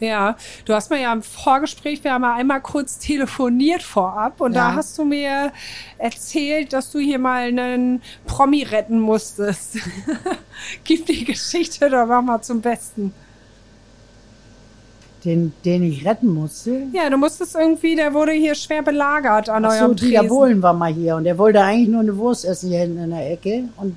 [0.00, 4.54] Ja, du hast mir ja im Vorgespräch, wir haben ja einmal kurz telefoniert vorab und
[4.54, 4.74] da Ja.
[4.76, 5.52] hast du mir
[5.98, 9.78] erzählt, dass du hier mal einen Promi retten musstest.
[10.84, 13.12] Gib die Geschichte doch mal zum Besten.
[15.24, 16.84] Den, den ich retten musste.
[16.92, 20.28] Ja, du musstest irgendwie, der wurde hier schwer belagert an Ach so, eurem Dieter Tresen.
[20.28, 23.10] Bohlen war mal hier und er wollte eigentlich nur eine Wurst essen hier hinten in
[23.10, 23.64] der Ecke.
[23.78, 23.96] Und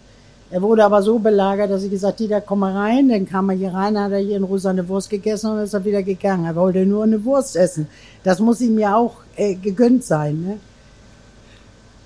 [0.52, 3.10] er wurde aber so belagert, dass ich gesagt Dieter, komm mal rein.
[3.10, 5.74] Dann kam er hier rein, hat er hier in Ruhe seine Wurst gegessen und ist
[5.74, 6.46] er wieder gegangen.
[6.46, 7.88] Er wollte nur eine Wurst essen.
[8.24, 10.42] Das muss ihm ja auch äh, gegönnt sein.
[10.44, 10.58] Ne?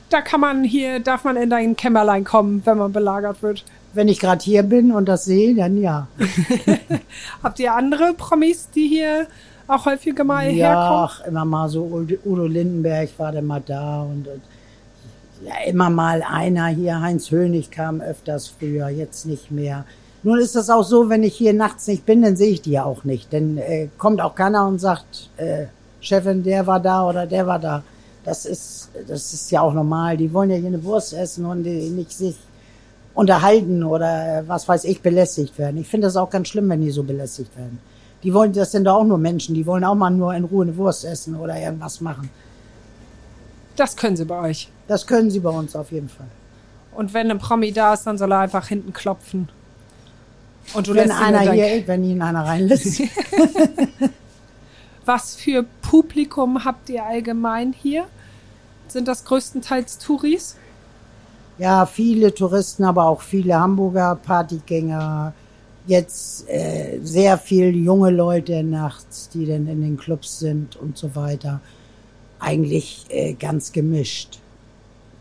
[0.10, 3.66] Da kann man hier, darf man in dein Kämmerlein kommen, wenn man belagert wird.
[3.94, 6.08] Wenn ich gerade hier bin und das sehe, dann ja.
[7.44, 9.26] Habt ihr andere Promis, die hier
[9.68, 11.10] auch häufiger mal Ja, herkommen?
[11.10, 14.42] ach, immer mal so Udo Udo Lindenberg war dann mal da und, und
[15.44, 19.86] ja, immer mal einer hier, Heinz Hönig kam öfters früher, jetzt nicht mehr.
[20.24, 22.72] Nun ist das auch so, wenn ich hier nachts nicht bin, dann sehe ich die
[22.72, 23.32] ja auch nicht.
[23.32, 25.66] Dann äh, kommt auch keiner und sagt, äh,
[26.00, 27.84] Chefin, der war da oder der war da.
[28.24, 30.18] Das ist, das ist ja auch normal.
[30.18, 32.38] Die wollen ja hier eine Wurst essen und die nicht sich
[33.14, 35.78] unterhalten oder äh, was weiß ich, belästigt werden.
[35.78, 37.80] Ich finde das auch ganz schlimm, wenn die so belästigt werden.
[38.24, 40.64] Die wollen, das sind doch auch nur Menschen, die wollen auch mal nur in Ruhe
[40.64, 42.30] eine Wurst essen oder irgendwas machen.
[43.76, 44.70] Das können sie bei euch.
[44.88, 46.28] Das können sie bei uns auf jeden Fall.
[46.96, 49.50] Und wenn ein Promi da ist, dann soll er einfach hinten klopfen.
[50.74, 53.02] Und du wenn lässt ihn einer in dein- hier, wenn ihn einer reinlässt.
[55.06, 58.06] Was für Publikum habt ihr allgemein hier?
[58.88, 60.56] Sind das größtenteils Touris?
[61.58, 65.32] ja, viele Touristen, aber auch viele Hamburger Partygänger.
[65.88, 71.16] Jetzt äh, sehr viel junge Leute nachts, die dann in den Clubs sind und so
[71.16, 71.62] weiter.
[72.46, 74.38] Eigentlich äh, ganz gemischt.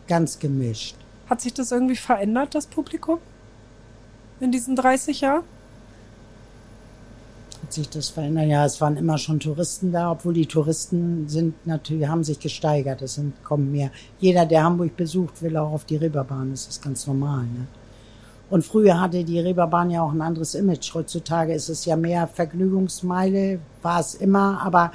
[0.07, 0.95] Ganz gemischt.
[1.31, 3.19] Hat sich das irgendwie verändert, das Publikum?
[4.41, 5.45] In diesen 30 Jahren?
[7.63, 8.49] Hat sich das verändert?
[8.49, 13.01] Ja, es waren immer schon Touristen da, obwohl die Touristen sind natürlich, haben sich gesteigert.
[13.01, 13.91] Es sind, kommen mehr.
[14.21, 16.51] Jeder, der Hamburg besucht, will auch auf die Reeperbahn.
[16.51, 17.67] Das ist ganz normal, ne?
[18.51, 20.93] Und früher hatte die Reeperbahn ja auch ein anderes Image.
[20.93, 24.93] Heutzutage ist es ja mehr Vergnügungsmeile, war es immer, aber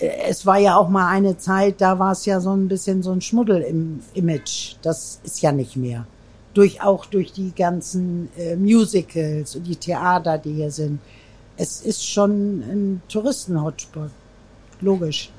[0.00, 3.12] es war ja auch mal eine Zeit, da war es ja so ein bisschen so
[3.12, 4.76] ein Schmuddel im Image.
[4.82, 6.06] Das ist ja nicht mehr.
[6.54, 11.00] Durch, auch durch die ganzen äh, Musicals und die Theater, die hier sind.
[11.56, 14.10] Es ist schon ein Touristen-Hotspot.
[14.80, 15.30] Logisch.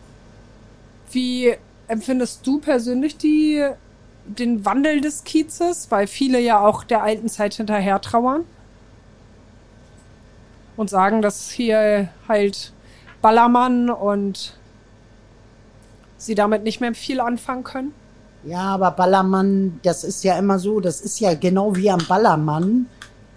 [1.12, 1.54] Wie
[1.88, 3.68] empfindest du persönlich die,
[4.26, 5.88] den Wandel des Kiezes?
[5.90, 8.46] Weil viele ja auch der alten Zeit hinterher trauern.
[10.78, 12.72] Und sagen, dass hier halt
[13.22, 14.58] Ballermann und
[16.18, 17.94] sie damit nicht mehr viel anfangen können.
[18.44, 22.88] Ja, aber Ballermann, das ist ja immer so, das ist ja genau wie am Ballermann.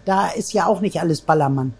[0.05, 1.75] Da ist ja auch nicht alles Ballermann.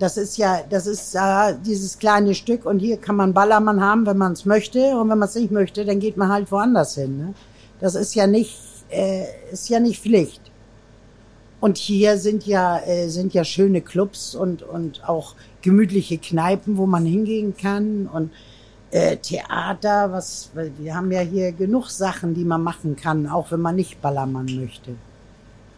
[0.00, 4.06] Das ist ja, das ist äh, dieses kleine Stück und hier kann man Ballermann haben,
[4.06, 6.96] wenn man es möchte und wenn man es nicht möchte, dann geht man halt woanders
[6.96, 7.16] hin.
[7.16, 7.34] Ne?
[7.80, 8.58] Das ist ja nicht,
[8.90, 10.40] äh, ist ja nicht Pflicht.
[11.60, 15.34] Und hier sind ja, äh, sind ja schöne Clubs und, und auch
[15.64, 18.30] gemütliche Kneipen, wo man hingehen kann und
[18.90, 23.60] äh, Theater, was, wir haben ja hier genug Sachen, die man machen kann, auch wenn
[23.60, 24.92] man nicht Ballermann möchte.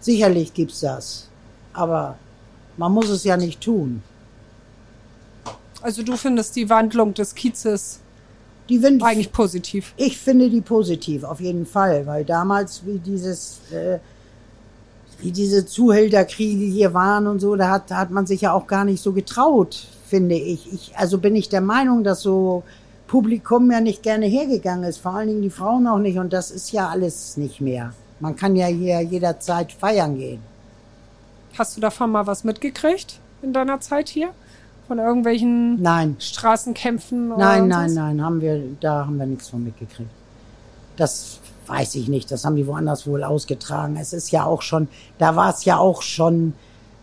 [0.00, 1.30] Sicherlich gibt's das,
[1.72, 2.18] aber
[2.76, 4.02] man muss es ja nicht tun.
[5.80, 8.00] Also du findest die Wandlung des Kiezes
[8.68, 9.94] Die Wind eigentlich positiv.
[9.96, 14.00] Ich finde die positiv, auf jeden Fall, weil damals, wie dieses, äh,
[15.18, 18.66] wie diese Zuhälterkriege hier waren und so, da hat, da hat man sich ja auch
[18.66, 20.72] gar nicht so getraut, finde ich.
[20.72, 20.92] ich.
[20.96, 22.62] Also bin ich der Meinung, dass so
[23.06, 26.50] Publikum ja nicht gerne hergegangen ist, vor allen Dingen die Frauen auch nicht und das
[26.50, 27.92] ist ja alles nicht mehr.
[28.20, 30.40] Man kann ja hier jederzeit feiern gehen.
[31.58, 34.30] Hast du davon mal was mitgekriegt in deiner Zeit hier?
[34.88, 37.32] Von irgendwelchen Nein, Straßenkämpfen?
[37.32, 40.10] Oder nein, nein, nein, haben wir, da haben wir nichts von mitgekriegt.
[40.96, 43.96] Das weiß ich nicht, das haben die woanders wohl ausgetragen.
[43.96, 46.54] Es ist ja auch schon, da war es ja auch schon,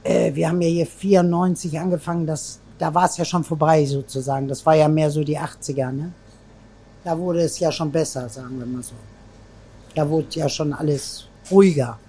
[0.04, 4.47] äh, wir haben ja hier 94 angefangen, das, da war es ja schon vorbei sozusagen.
[4.47, 6.12] Das war ja mehr so die 80er, ne?
[7.04, 8.93] Da wurde es ja schon besser, sagen wir mal so.
[9.95, 11.99] Da wurde ja schon alles ruhiger.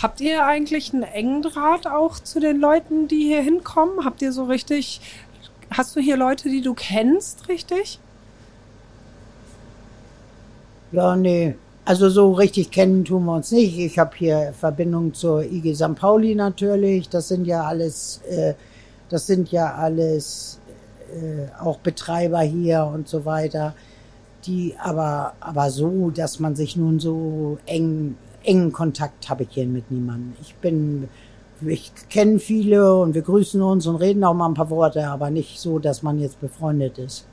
[0.00, 4.04] Habt ihr eigentlich einen engen Draht auch zu den Leuten, die hier hinkommen?
[4.04, 5.00] Habt ihr so richtig,
[5.70, 8.00] hast du hier Leute, die du kennst, richtig?
[10.92, 11.54] Ja, nee.
[11.84, 13.76] Also so richtig kennen tun wir uns nicht.
[13.78, 15.96] Ich habe hier Verbindung zur IG St.
[15.96, 17.08] Pauli natürlich.
[17.08, 18.54] Das sind ja alles, äh,
[19.08, 20.60] das sind ja alles
[21.12, 23.74] äh, auch Betreiber hier und so weiter.
[24.46, 29.66] Die aber, aber so, dass man sich nun so eng, engen Kontakt habe ich hier
[29.66, 30.34] mit niemandem.
[30.40, 31.08] Ich bin,
[31.66, 35.30] ich kenne viele und wir grüßen uns und reden auch mal ein paar Worte, aber
[35.30, 37.26] nicht so, dass man jetzt befreundet ist.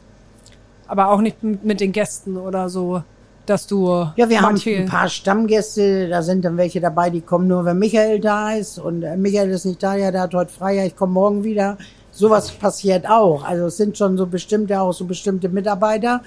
[0.87, 3.03] Aber auch nicht mit den Gästen oder so
[3.49, 4.07] dass du.
[4.15, 7.79] Ja, wir haben ein paar Stammgäste, da sind dann welche dabei, die kommen nur, wenn
[7.79, 10.85] Michael da ist und äh, Michael ist nicht da, ja, der hat heute frei, ja,
[10.85, 11.77] ich komme morgen wieder.
[12.11, 13.43] Sowas passiert auch.
[13.43, 16.21] Also es sind schon so bestimmte, auch so bestimmte Mitarbeiter,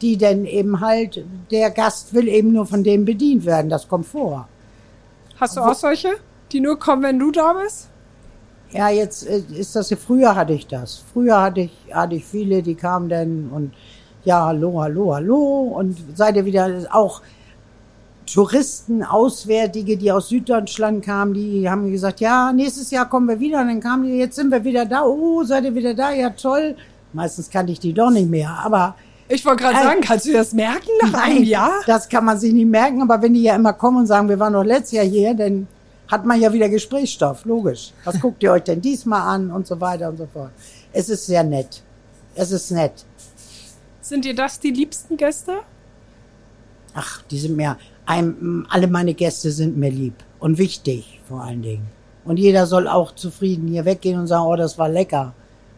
[0.00, 3.68] die denn eben halt, der Gast will eben nur von dem bedient werden.
[3.68, 4.48] Das kommt vor.
[5.38, 6.10] Hast du auch solche,
[6.52, 7.88] die nur kommen, wenn du da bist?
[8.70, 11.04] Ja, jetzt äh, ist das, früher hatte ich das.
[11.12, 13.72] Früher hatte ich, hatte ich viele, die kamen dann und
[14.24, 15.74] ja, hallo, hallo, hallo.
[15.76, 17.22] Und seid ihr wieder auch
[18.26, 23.60] Touristen, Auswärtige, die aus Süddeutschland kamen, die haben gesagt, ja, nächstes Jahr kommen wir wieder.
[23.60, 25.02] Und dann kamen die, jetzt sind wir wieder da.
[25.04, 26.10] Oh, seid ihr wieder da?
[26.10, 26.74] Ja, toll.
[27.12, 28.96] Meistens kannte ich die doch nicht mehr, aber.
[29.28, 31.72] Ich wollte gerade äh, sagen, kannst du das merken nach nein, einem Jahr?
[31.86, 34.38] Das kann man sich nicht merken, aber wenn die ja immer kommen und sagen, wir
[34.38, 35.66] waren doch letztes Jahr hier, dann
[36.08, 37.92] hat man ja wieder Gesprächsstoff, logisch.
[38.04, 40.50] Was guckt ihr euch denn diesmal an und so weiter und so fort.
[40.92, 41.82] Es ist sehr nett.
[42.34, 43.04] Es ist nett.
[44.04, 45.60] Sind dir das die liebsten Gäste?
[46.92, 51.62] Ach, die sind mir, ein, alle meine Gäste sind mir lieb und wichtig vor allen
[51.62, 51.86] Dingen.
[52.26, 55.32] Und jeder soll auch zufrieden hier weggehen und sagen, oh, das war lecker.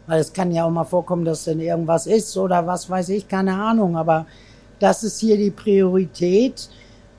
[0.08, 3.28] Weil es kann ja auch mal vorkommen, dass denn irgendwas ist oder was weiß ich,
[3.28, 3.96] keine Ahnung.
[3.96, 4.26] Aber
[4.80, 6.68] das ist hier die Priorität.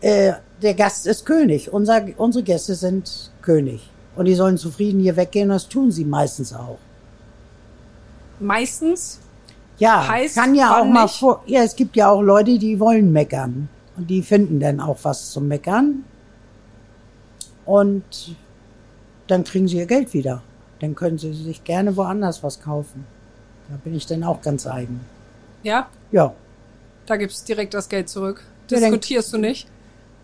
[0.01, 1.71] Äh, der Gast ist König.
[1.71, 3.89] Unser, unsere Gäste sind König.
[4.17, 5.49] Und die sollen zufrieden hier weggehen.
[5.49, 6.79] Und das tun sie meistens auch.
[8.41, 9.21] Meistens?
[9.77, 13.11] Ja, heißt, kann ja auch mal vor, ja, es gibt ja auch Leute, die wollen
[13.11, 13.69] meckern.
[13.95, 16.03] Und die finden dann auch was zum Meckern.
[17.65, 18.35] Und
[19.27, 20.41] dann kriegen sie ihr Geld wieder.
[20.79, 23.05] Dann können sie sich gerne woanders was kaufen.
[23.69, 25.01] Da bin ich dann auch ganz eigen.
[25.63, 25.89] Ja?
[26.11, 26.33] Ja.
[27.05, 28.43] Da gibt's direkt das Geld zurück.
[28.69, 29.67] Diskutierst ja, du nicht?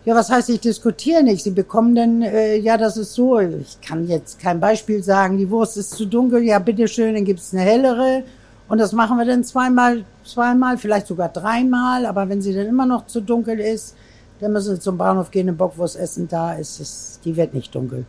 [0.04, 1.42] Ja, was heißt, ich diskutiere nicht?
[1.42, 5.48] Sie bekommen dann, äh, ja, das ist so, ich kann jetzt kein Beispiel sagen, die
[5.50, 8.22] Wurst ist zu dunkel, ja, bitteschön, dann gibt's eine hellere
[8.68, 12.06] und das machen wir dann zweimal, zweimal, vielleicht sogar dreimal.
[12.06, 13.94] Aber wenn sie dann immer noch zu dunkel ist,
[14.40, 16.28] dann müssen sie zum Bahnhof gehen, eine Bockwurst essen.
[16.28, 18.06] Da ist es, die wird nicht dunkel.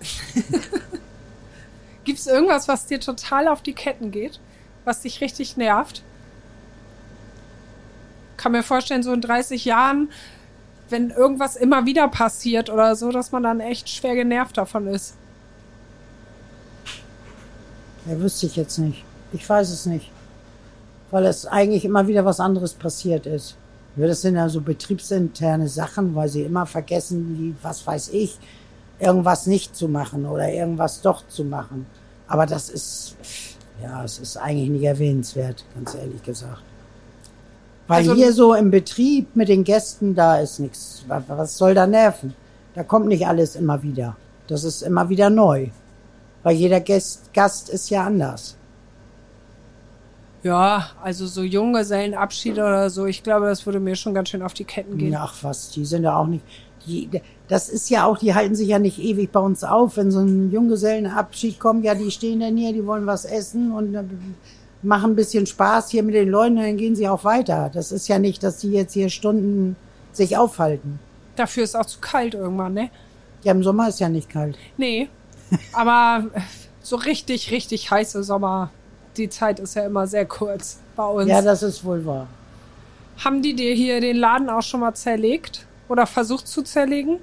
[2.04, 4.40] Gibt es irgendwas, was dir total auf die Ketten geht?
[4.84, 6.02] Was dich richtig nervt?
[8.38, 10.08] Kann mir vorstellen, so in 30 Jahren,
[10.88, 15.14] wenn irgendwas immer wieder passiert oder so, dass man dann echt schwer genervt davon ist.
[18.06, 19.04] Ja, wüsste ich jetzt nicht.
[19.32, 20.10] Ich weiß es nicht.
[21.10, 23.56] Weil es eigentlich immer wieder was anderes passiert ist.
[23.96, 28.38] Das sind ja so betriebsinterne Sachen, weil sie immer vergessen, wie, was weiß ich,
[29.00, 31.86] irgendwas nicht zu machen oder irgendwas doch zu machen.
[32.28, 33.16] Aber das ist,
[33.82, 36.62] ja, es ist eigentlich nicht erwähnenswert, ganz ehrlich gesagt.
[37.88, 41.04] Weil also, hier so im Betrieb mit den Gästen, da ist nichts.
[41.08, 42.34] Was soll da nerven?
[42.74, 44.16] Da kommt nicht alles immer wieder.
[44.46, 45.70] Das ist immer wieder neu.
[46.44, 48.56] Weil jeder Gast, Gast ist ja anders.
[50.42, 54.54] Ja, also so Junggesellenabschied oder so, ich glaube, das würde mir schon ganz schön auf
[54.54, 55.14] die Ketten gehen.
[55.14, 56.44] Ach was, die sind ja auch nicht.
[56.86, 57.10] Die,
[57.46, 59.98] das ist ja auch, die halten sich ja nicht ewig bei uns auf.
[59.98, 63.94] Wenn so ein Junggesellenabschied kommt, ja, die stehen dann hier, die wollen was essen und
[63.94, 64.02] äh,
[64.82, 67.70] machen ein bisschen Spaß hier mit den Leuten und dann gehen sie auch weiter.
[67.72, 69.76] Das ist ja nicht, dass die jetzt hier Stunden
[70.12, 70.98] sich aufhalten.
[71.36, 72.90] Dafür ist auch zu kalt irgendwann, ne?
[73.42, 74.56] Ja, im Sommer ist ja nicht kalt.
[74.78, 75.08] Nee.
[75.72, 76.26] Aber
[76.82, 78.70] so richtig, richtig heiße Sommer
[79.16, 81.28] die Zeit ist ja immer sehr kurz bei uns.
[81.28, 82.26] Ja, das ist wohl wahr.
[83.24, 87.18] Haben die dir hier den Laden auch schon mal zerlegt oder versucht zu zerlegen?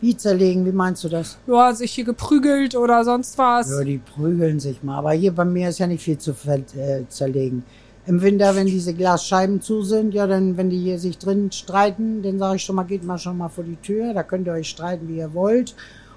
[0.00, 0.66] Wie zerlegen?
[0.66, 1.38] Wie meinst du das?
[1.46, 3.70] Ja, sich hier geprügelt oder sonst was.
[3.70, 4.98] Ja, die prügeln sich mal.
[4.98, 7.64] Aber hier bei mir ist ja nicht viel zu äh, zerlegen.
[8.06, 12.22] Im Winter, wenn diese Glasscheiben zu sind, ja, dann, wenn die hier sich drin streiten,
[12.22, 14.12] dann sage ich schon mal, geht mal schon mal vor die Tür.
[14.12, 15.74] Da könnt ihr euch streiten, wie ihr wollt.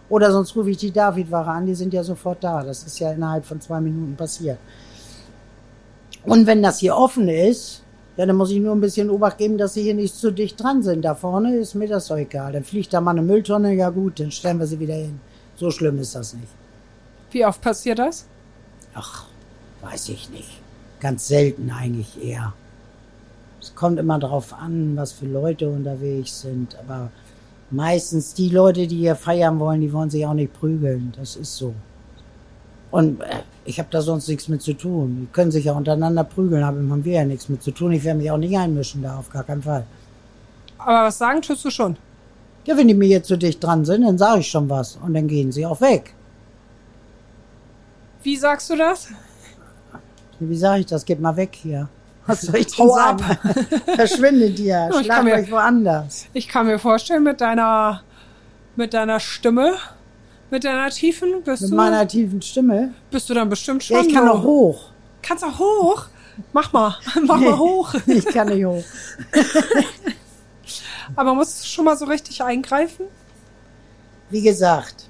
[0.09, 2.63] Oder sonst rufe ich die David-Ware an, die sind ja sofort da.
[2.63, 4.57] Das ist ja innerhalb von zwei Minuten passiert.
[6.23, 7.83] Und wenn das hier offen ist,
[8.17, 10.61] ja, dann muss ich nur ein bisschen Obacht geben, dass sie hier nicht zu dicht
[10.61, 11.03] dran sind.
[11.03, 12.51] Da vorne ist mir das doch egal.
[12.51, 15.19] Dann fliegt da mal eine Mülltonne, ja gut, dann stellen wir sie wieder hin.
[15.55, 16.47] So schlimm ist das nicht.
[17.31, 18.25] Wie oft passiert das?
[18.95, 19.25] Ach,
[19.81, 20.61] weiß ich nicht.
[20.99, 22.53] Ganz selten eigentlich eher.
[23.61, 26.75] Es kommt immer darauf an, was für Leute unterwegs sind.
[26.79, 27.11] Aber
[27.69, 31.13] meistens die Leute, die hier feiern wollen, die wollen sich auch nicht prügeln.
[31.15, 31.75] Das ist so.
[32.91, 33.25] Und äh,
[33.65, 35.21] ich habe da sonst nichts mit zu tun.
[35.21, 37.91] Die können sich ja untereinander prügeln, aber haben wir ja nichts mit zu tun.
[37.91, 39.85] Ich werde mich auch nicht einmischen da, auf gar keinen Fall.
[40.77, 41.97] Aber was sagen tust du schon?
[42.65, 44.97] Ja, wenn die mir jetzt so dicht dran sind, dann sage ich schon was.
[44.97, 46.13] Und dann gehen sie auch weg.
[48.23, 49.07] Wie sagst du das?
[50.39, 51.05] Wie sage ich das?
[51.05, 51.87] Geht mal weg hier.
[52.25, 53.23] Was soll ich denn Hau sagen?
[53.95, 54.89] Verschwindet ihr.
[55.01, 56.25] Schlagt euch woanders.
[56.33, 58.01] Ich kann mir vorstellen, mit deiner,
[58.75, 59.75] mit deiner Stimme,
[60.49, 62.93] mit deiner tiefen, bist Mit du, meiner tiefen Stimme.
[63.11, 64.89] bist du dann bestimmt schon Ja, ich kann auch hoch.
[65.21, 66.05] Kannst auch hoch?
[66.53, 67.93] Mach mal, mach mal hoch.
[68.07, 68.83] Ich kann nicht hoch.
[71.15, 73.05] Aber musst du schon mal so richtig eingreifen?
[74.29, 75.09] Wie gesagt,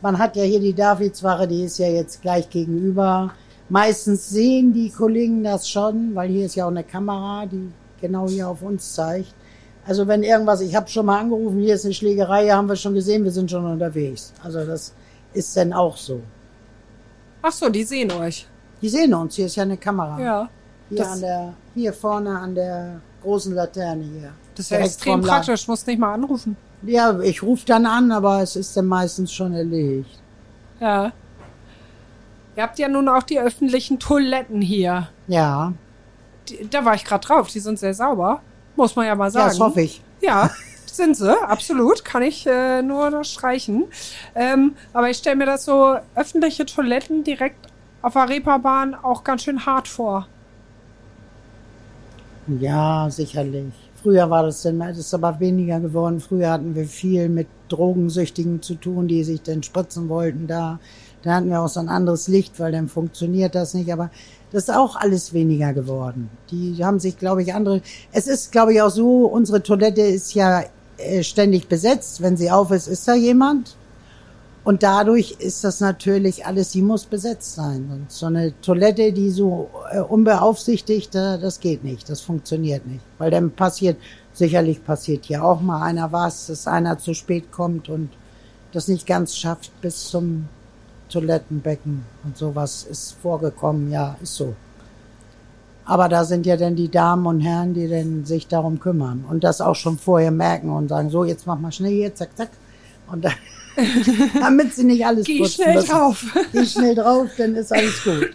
[0.00, 3.32] man hat ja hier die Davidswache, die ist ja jetzt gleich gegenüber.
[3.68, 7.70] Meistens sehen die Kollegen das schon, weil hier ist ja auch eine Kamera, die
[8.00, 9.34] genau hier auf uns zeigt.
[9.86, 12.94] Also wenn irgendwas, ich habe schon mal angerufen, hier ist eine Schlägerei, haben wir schon
[12.94, 14.32] gesehen, wir sind schon unterwegs.
[14.42, 14.94] Also das
[15.34, 16.22] ist dann auch so.
[17.42, 18.46] Ach so, die sehen euch.
[18.80, 20.18] Die sehen uns, hier ist ja eine Kamera.
[20.20, 20.48] Ja.
[20.88, 24.32] Hier an der, hier vorne an der großen Laterne hier.
[24.54, 26.56] Das ist ja extrem praktisch, musst nicht mal anrufen.
[26.82, 30.18] Ja, ich rufe dann an, aber es ist dann meistens schon erledigt.
[30.80, 31.12] Ja.
[32.56, 35.08] Ihr habt ja nun auch die öffentlichen Toiletten hier.
[35.26, 35.72] Ja,
[36.48, 38.42] Die, da war ich gerade drauf, die sind sehr sauber.
[38.76, 39.48] Muss man ja mal ja, sagen.
[39.48, 40.02] das hoffe ich.
[40.20, 40.50] Ja,
[40.86, 42.04] sind sie, absolut.
[42.04, 43.84] Kann ich äh, nur unterstreichen.
[44.34, 47.68] Ähm, aber ich stelle mir das so öffentliche Toiletten direkt
[48.02, 50.26] auf der Reeperbahn auch ganz schön hart vor.
[52.46, 53.72] Ja, sicherlich.
[54.02, 56.20] Früher war das dann, das ist aber weniger geworden.
[56.20, 60.78] Früher hatten wir viel mit Drogensüchtigen zu tun, die sich dann spritzen wollten da.
[61.22, 63.90] Da hatten wir auch so ein anderes Licht, weil dann funktioniert das nicht.
[63.90, 64.10] Aber
[64.54, 66.30] das ist auch alles weniger geworden.
[66.52, 67.82] Die haben sich, glaube ich, andere.
[68.12, 70.62] Es ist, glaube ich, auch so, unsere Toilette ist ja
[70.96, 72.22] äh, ständig besetzt.
[72.22, 73.76] Wenn sie auf ist, ist da jemand.
[74.62, 77.90] Und dadurch ist das natürlich alles, die muss besetzt sein.
[77.92, 83.02] Und so eine Toilette, die so äh, unbeaufsichtigt, äh, das geht nicht, das funktioniert nicht.
[83.18, 83.96] Weil dann passiert,
[84.32, 88.10] sicherlich passiert hier auch mal einer was, dass einer zu spät kommt und
[88.70, 90.48] das nicht ganz schafft bis zum
[91.14, 94.54] Toilettenbecken und sowas ist vorgekommen, ja, ist so.
[95.86, 99.44] Aber da sind ja dann die Damen und Herren, die dann sich darum kümmern und
[99.44, 102.50] das auch schon vorher merken und sagen, so, jetzt mach mal schnell hier, zack, zack.
[103.10, 103.34] Und dann,
[104.40, 105.90] damit sie nicht alles Geh putzen schnell müssen.
[105.90, 106.24] drauf.
[106.52, 108.30] Geh schnell drauf, dann ist alles gut.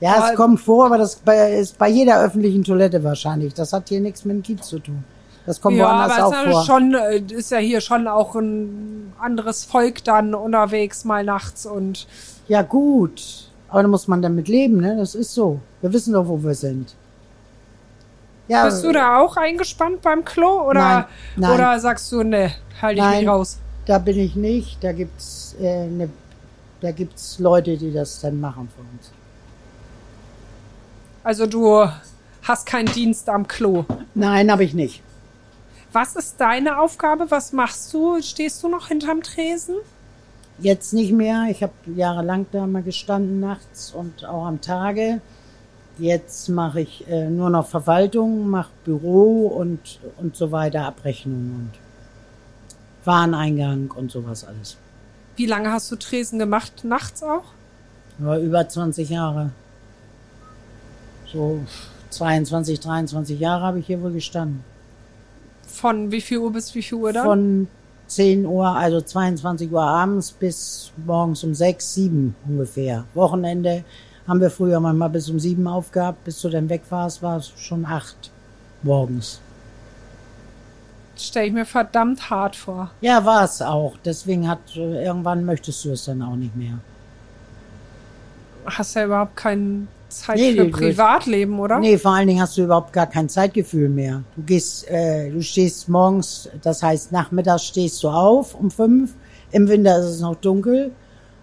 [0.00, 1.20] Ja, es kommt vor, aber das
[1.60, 3.54] ist bei jeder öffentlichen Toilette wahrscheinlich.
[3.54, 5.04] Das hat hier nichts mit dem Kiez zu tun.
[5.46, 6.64] Das kommt Ja, woanders aber auch ist, vor.
[6.64, 12.06] schon, äh, ist ja hier schon auch ein anderes Volk dann unterwegs mal nachts und
[12.48, 13.48] Ja, gut.
[13.68, 14.96] Aber da muss man damit leben, ne?
[14.96, 15.60] Das ist so.
[15.80, 16.94] Wir wissen doch, wo wir sind.
[18.48, 21.04] Ja, bist du da auch eingespannt beim Klo oder Nein,
[21.36, 21.50] nein.
[21.54, 23.20] oder sagst du ne, halt ich Nein.
[23.20, 23.58] mich raus?
[23.86, 24.82] da bin ich nicht.
[24.84, 26.08] Da gibt's äh, ne,
[26.80, 29.10] da gibt's Leute, die das dann machen für uns.
[31.24, 31.86] Also du
[32.42, 33.84] hast keinen Dienst am Klo.
[34.14, 35.02] Nein, habe ich nicht.
[35.92, 37.30] Was ist deine Aufgabe?
[37.30, 38.20] Was machst du?
[38.22, 39.76] Stehst du noch hinterm Tresen?
[40.58, 41.46] Jetzt nicht mehr.
[41.50, 45.20] Ich habe jahrelang da mal gestanden nachts und auch am Tage.
[45.98, 51.70] Jetzt mache ich äh, nur noch Verwaltung, mache Büro und, und so weiter, Abrechnung und
[53.04, 54.78] Wareneingang und sowas alles.
[55.36, 56.84] Wie lange hast du Tresen gemacht?
[56.84, 57.44] Nachts auch?
[58.18, 59.50] Aber über 20 Jahre.
[61.30, 61.60] So
[62.10, 64.71] 22, 23 Jahre habe ich hier wohl gestanden.
[65.72, 67.24] Von wie viel Uhr bis wie viel Uhr dann?
[67.24, 67.68] Von
[68.06, 73.04] 10 Uhr, also 22 Uhr abends bis morgens um 6, 7 ungefähr.
[73.14, 73.84] Wochenende
[74.28, 76.24] haben wir früher manchmal bis um 7 aufgehabt.
[76.24, 78.30] Bis du dann weg warst, war es schon 8
[78.82, 79.40] morgens.
[81.16, 82.90] Stell ich mir verdammt hart vor.
[83.00, 83.96] Ja, war es auch.
[84.04, 86.78] Deswegen hat, äh, irgendwann möchtest du es dann auch nicht mehr.
[88.66, 89.86] Hast ja überhaupt keine
[90.18, 91.78] Zeit Nee, für Privatleben, oder?
[91.78, 94.22] Nee, vor allen Dingen hast du überhaupt gar kein Zeitgefühl mehr.
[94.36, 99.14] Du gehst, äh, du stehst morgens, das heißt nachmittags stehst du auf um fünf.
[99.50, 100.92] Im Winter ist es noch dunkel.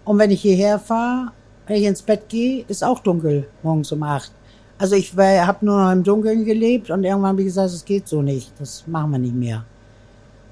[0.04, 1.32] Und wenn ich hierher fahre,
[1.66, 4.32] wenn ich ins Bett gehe, ist auch dunkel morgens um acht.
[4.78, 8.08] Also ich habe nur noch im Dunkeln gelebt und irgendwann habe ich gesagt, es geht
[8.08, 8.52] so nicht.
[8.58, 9.64] Das machen wir nicht mehr.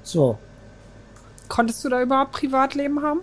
[0.03, 0.37] So.
[1.47, 3.21] Konntest du da überhaupt Privatleben haben?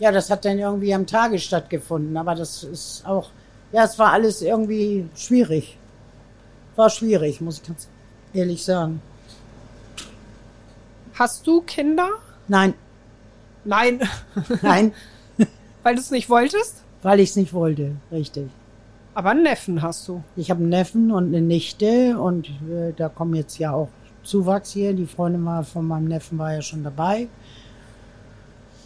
[0.00, 3.30] Ja, das hat dann irgendwie am Tage stattgefunden, aber das ist auch,
[3.72, 5.78] ja, es war alles irgendwie schwierig.
[6.74, 7.88] War schwierig, muss ich ganz
[8.32, 9.00] ehrlich sagen.
[11.14, 12.08] Hast du Kinder?
[12.48, 12.74] Nein,
[13.64, 14.00] Nein,
[14.62, 14.92] nein,
[15.82, 16.82] weil du es nicht wolltest?
[17.02, 18.50] weil ich es nicht wollte, richtig.
[19.14, 20.22] Aber einen Neffen hast du.
[20.36, 23.88] Ich habe einen Neffen und eine Nichte und äh, da kommen jetzt ja auch
[24.22, 24.92] Zuwachs hier.
[24.92, 27.28] Die Freundin war von meinem Neffen war ja schon dabei.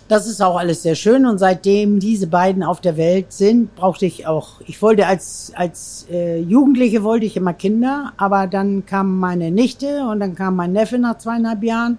[0.07, 4.05] Das ist auch alles sehr schön und seitdem diese beiden auf der Welt sind, brauchte
[4.05, 9.19] ich auch, ich wollte als, als äh, Jugendliche wollte ich immer Kinder, aber dann kam
[9.19, 11.99] meine Nichte und dann kam mein Neffe nach zweieinhalb Jahren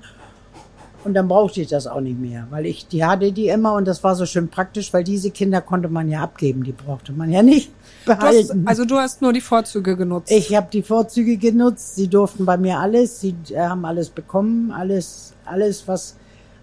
[1.04, 3.86] und dann brauchte ich das auch nicht mehr, weil ich, die hatte die immer und
[3.88, 7.32] das war so schön praktisch, weil diese Kinder konnte man ja abgeben, die brauchte man
[7.32, 7.72] ja nicht
[8.06, 8.68] Du hast, behalten.
[8.68, 10.32] also du hast nur die Vorzüge genutzt.
[10.32, 11.96] Ich habe die Vorzüge genutzt.
[11.96, 13.20] Sie durften bei mir alles.
[13.20, 14.72] Sie äh, haben alles bekommen.
[14.72, 16.16] Alles, alles was,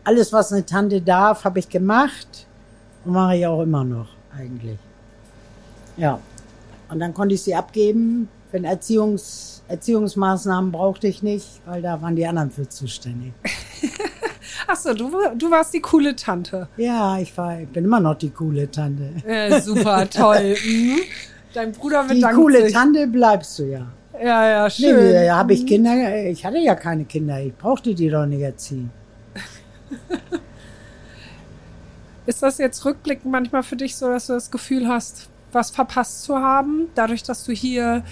[0.04, 2.46] alles was eine Tante darf, habe ich gemacht
[3.04, 4.78] und mache ich auch immer noch eigentlich.
[5.96, 6.18] Ja.
[6.90, 8.28] Und dann konnte ich sie abgeben.
[8.50, 13.32] Wenn Erziehungs, Erziehungsmaßnahmen brauchte ich nicht, weil da waren die anderen für zuständig.
[14.66, 16.68] Ach so, du, du warst die coole Tante.
[16.76, 19.10] Ja, ich war, ich bin immer noch die coole Tante.
[19.26, 20.54] Äh, super, toll.
[20.66, 20.98] Mhm.
[21.54, 22.72] Dein Bruder Die bedankt coole sich.
[22.74, 23.86] Tante bleibst du ja.
[24.22, 25.26] Ja, ja, Nee, schön.
[25.26, 28.90] da habe ich Kinder, ich hatte ja keine Kinder, ich brauchte die doch nicht erziehen.
[32.26, 36.22] Ist das jetzt rückblickend manchmal für dich so, dass du das Gefühl hast, was verpasst
[36.22, 38.04] zu haben, dadurch, dass du hier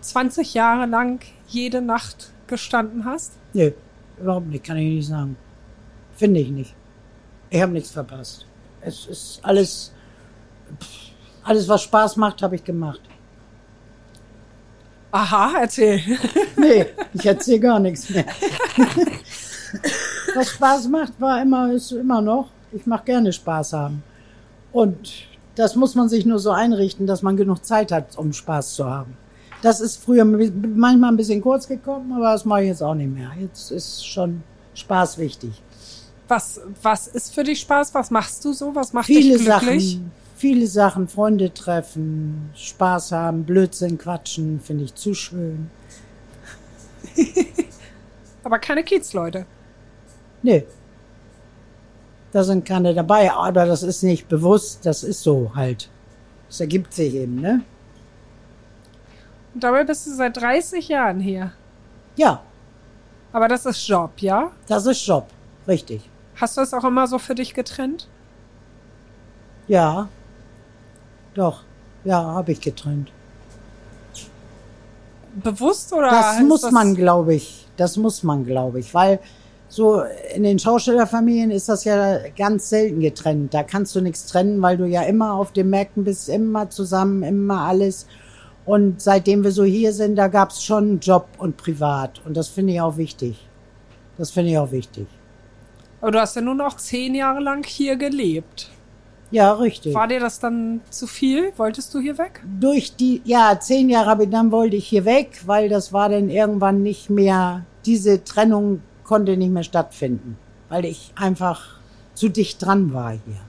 [0.00, 3.32] 20 Jahre lang jede Nacht gestanden hast?
[3.52, 3.74] Nee,
[4.18, 5.36] überhaupt nicht, kann ich nicht sagen.
[6.16, 6.74] Finde ich nicht.
[7.50, 8.46] Ich habe nichts verpasst.
[8.80, 9.92] Es ist alles,
[11.44, 13.00] alles was Spaß macht, habe ich gemacht.
[15.12, 16.00] Aha, erzähl.
[16.56, 18.24] Nee, ich erzähle gar nichts mehr.
[20.34, 22.50] was Spaß macht, war immer, ist immer noch.
[22.72, 24.02] Ich mache gerne Spaß haben.
[24.72, 28.74] Und das muss man sich nur so einrichten, dass man genug Zeit hat, um Spaß
[28.74, 29.16] zu haben.
[29.60, 33.12] Das ist früher manchmal ein bisschen kurz gekommen, aber das mache ich jetzt auch nicht
[33.12, 33.30] mehr.
[33.38, 34.42] Jetzt ist schon
[34.74, 35.62] Spaß wichtig.
[36.26, 37.94] Was, was ist für dich Spaß?
[37.94, 38.74] Was machst du so?
[38.74, 39.92] Was macht viele dich glücklich?
[39.92, 45.70] Sachen, viele Sachen, Freunde treffen, Spaß haben, Blödsinn quatschen, finde ich zu schön.
[48.44, 49.46] Aber keine Kiezleute.
[50.42, 50.66] Nee.
[52.32, 55.90] Da sind keine dabei, aber das ist nicht bewusst, das ist so halt.
[56.48, 57.62] Das ergibt sich eben, ne?
[59.54, 61.52] Und dabei bist du seit 30 Jahren hier.
[62.16, 62.42] Ja,
[63.32, 64.50] Aber das ist Job, ja?
[64.66, 65.26] das ist Job,
[65.66, 66.08] richtig.
[66.36, 68.08] Hast du das auch immer so für dich getrennt?
[69.68, 70.08] Ja.
[71.34, 71.62] Doch.
[72.04, 73.12] Ja, habe ich getrennt.
[75.34, 76.10] Bewusst oder?
[76.10, 77.66] Das muss man, glaube ich.
[77.76, 79.18] Das muss man, glaube ich, weil
[79.72, 80.02] so
[80.34, 83.54] in den Schaustellerfamilien ist das ja ganz selten getrennt.
[83.54, 87.22] Da kannst du nichts trennen, weil du ja immer auf den Märkten bist, immer zusammen,
[87.22, 88.06] immer alles.
[88.66, 92.20] Und seitdem wir so hier sind, da gab's schon Job und Privat.
[92.26, 93.48] Und das finde ich auch wichtig.
[94.18, 95.06] Das finde ich auch wichtig.
[96.02, 98.68] Aber du hast ja nun auch zehn Jahre lang hier gelebt.
[99.30, 99.94] Ja, richtig.
[99.94, 101.50] War dir das dann zu viel?
[101.56, 102.42] Wolltest du hier weg?
[102.60, 106.82] durch die, ja, zehn Jahre dann wollte ich hier weg, weil das war dann irgendwann
[106.82, 108.82] nicht mehr, diese Trennung
[109.12, 110.38] konnte nicht mehr stattfinden,
[110.70, 111.60] weil ich einfach
[112.14, 113.42] zu dicht dran war hier.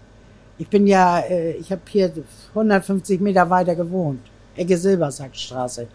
[0.57, 2.11] Ich bin ja, äh, ich habe hier
[2.49, 4.19] 150 Meter weiter gewohnt,
[4.57, 5.87] Ecke Silbersackstraße.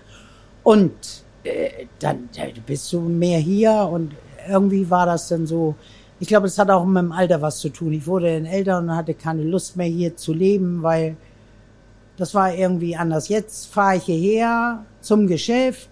[0.63, 0.95] Und
[1.45, 2.31] äh, dann
[2.65, 4.15] bist du mehr hier und
[4.49, 5.75] irgendwie war das dann so,
[6.19, 7.93] ich glaube, es hat auch mit dem Alter was zu tun.
[7.93, 11.15] Ich wurde dann älter und hatte keine Lust mehr hier zu leben, weil
[12.17, 13.29] das war irgendwie anders.
[13.29, 15.91] Jetzt fahre ich hierher zum Geschäft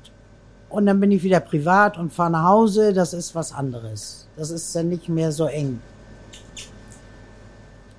[0.69, 2.93] und dann bin ich wieder privat und fahre nach Hause.
[2.93, 4.27] Das ist was anderes.
[4.37, 5.81] Das ist dann nicht mehr so eng.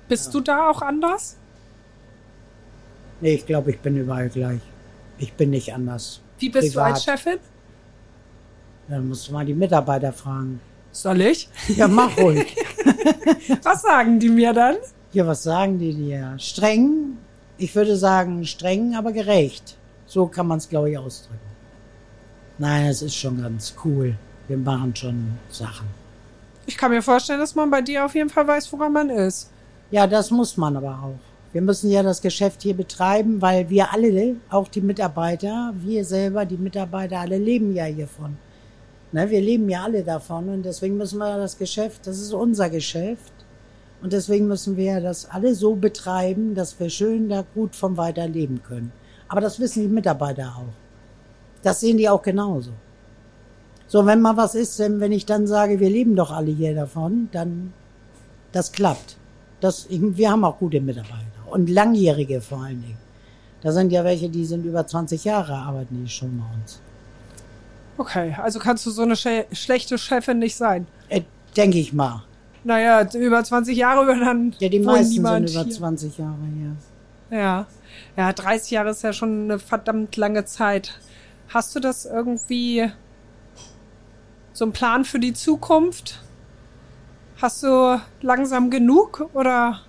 [0.08, 1.36] Bist du da auch anders?
[3.20, 4.60] Nee, ich glaube, ich bin überall gleich.
[5.18, 6.20] Ich bin nicht anders.
[6.38, 6.92] Wie bist du Privat.
[6.92, 7.38] als Chefin?
[8.88, 10.60] Dann musst du mal die Mitarbeiter fragen.
[10.92, 11.48] Soll ich?
[11.76, 12.56] Ja, mach ruhig.
[13.62, 14.76] Was sagen die mir dann?
[15.12, 16.34] ja, was sagen die dir?
[16.38, 17.18] Streng?
[17.56, 19.76] Ich würde sagen streng, aber gerecht.
[20.06, 21.47] So kann man es, glaube ich, ausdrücken.
[22.58, 24.16] Nein, es ist schon ganz cool.
[24.48, 25.86] Wir machen schon Sachen.
[26.66, 29.50] Ich kann mir vorstellen, dass man bei dir auf jeden Fall weiß, woran man ist.
[29.90, 31.18] Ja, das muss man aber auch.
[31.52, 36.44] Wir müssen ja das Geschäft hier betreiben, weil wir alle, auch die Mitarbeiter, wir selber,
[36.44, 38.36] die Mitarbeiter, alle leben ja hiervon.
[39.12, 42.68] Ne, wir leben ja alle davon und deswegen müssen wir das Geschäft, das ist unser
[42.68, 43.32] Geschäft.
[44.02, 48.28] Und deswegen müssen wir das alle so betreiben, dass wir schön da gut vom weiter
[48.28, 48.92] leben können.
[49.28, 50.87] Aber das wissen die Mitarbeiter auch.
[51.68, 52.70] Das sehen die auch genauso.
[53.86, 56.74] So, wenn mal was ist, wenn wenn ich dann sage, wir leben doch alle hier
[56.74, 57.72] davon, dann,
[58.52, 59.16] das klappt.
[59.60, 62.98] Das, wir haben auch gute Mitarbeiter und langjährige vor allen Dingen.
[63.62, 66.80] Da sind ja welche, die sind über 20 Jahre, arbeiten die schon bei uns.
[67.96, 70.86] Okay, also kannst du so eine sche schlechte Chefin nicht sein.
[71.08, 71.22] Äh,
[71.56, 72.22] Denke ich mal.
[72.62, 75.70] Naja, über 20 Jahre über dann Ja, die meisten sind über hier.
[75.70, 77.38] 20 Jahre hier.
[77.38, 77.66] Ja.
[78.16, 80.98] Ja, 30 Jahre ist ja schon eine verdammt lange Zeit.
[81.48, 82.90] Hast du das irgendwie
[84.52, 86.20] so einen Plan für die Zukunft?
[87.40, 89.80] Hast du langsam genug oder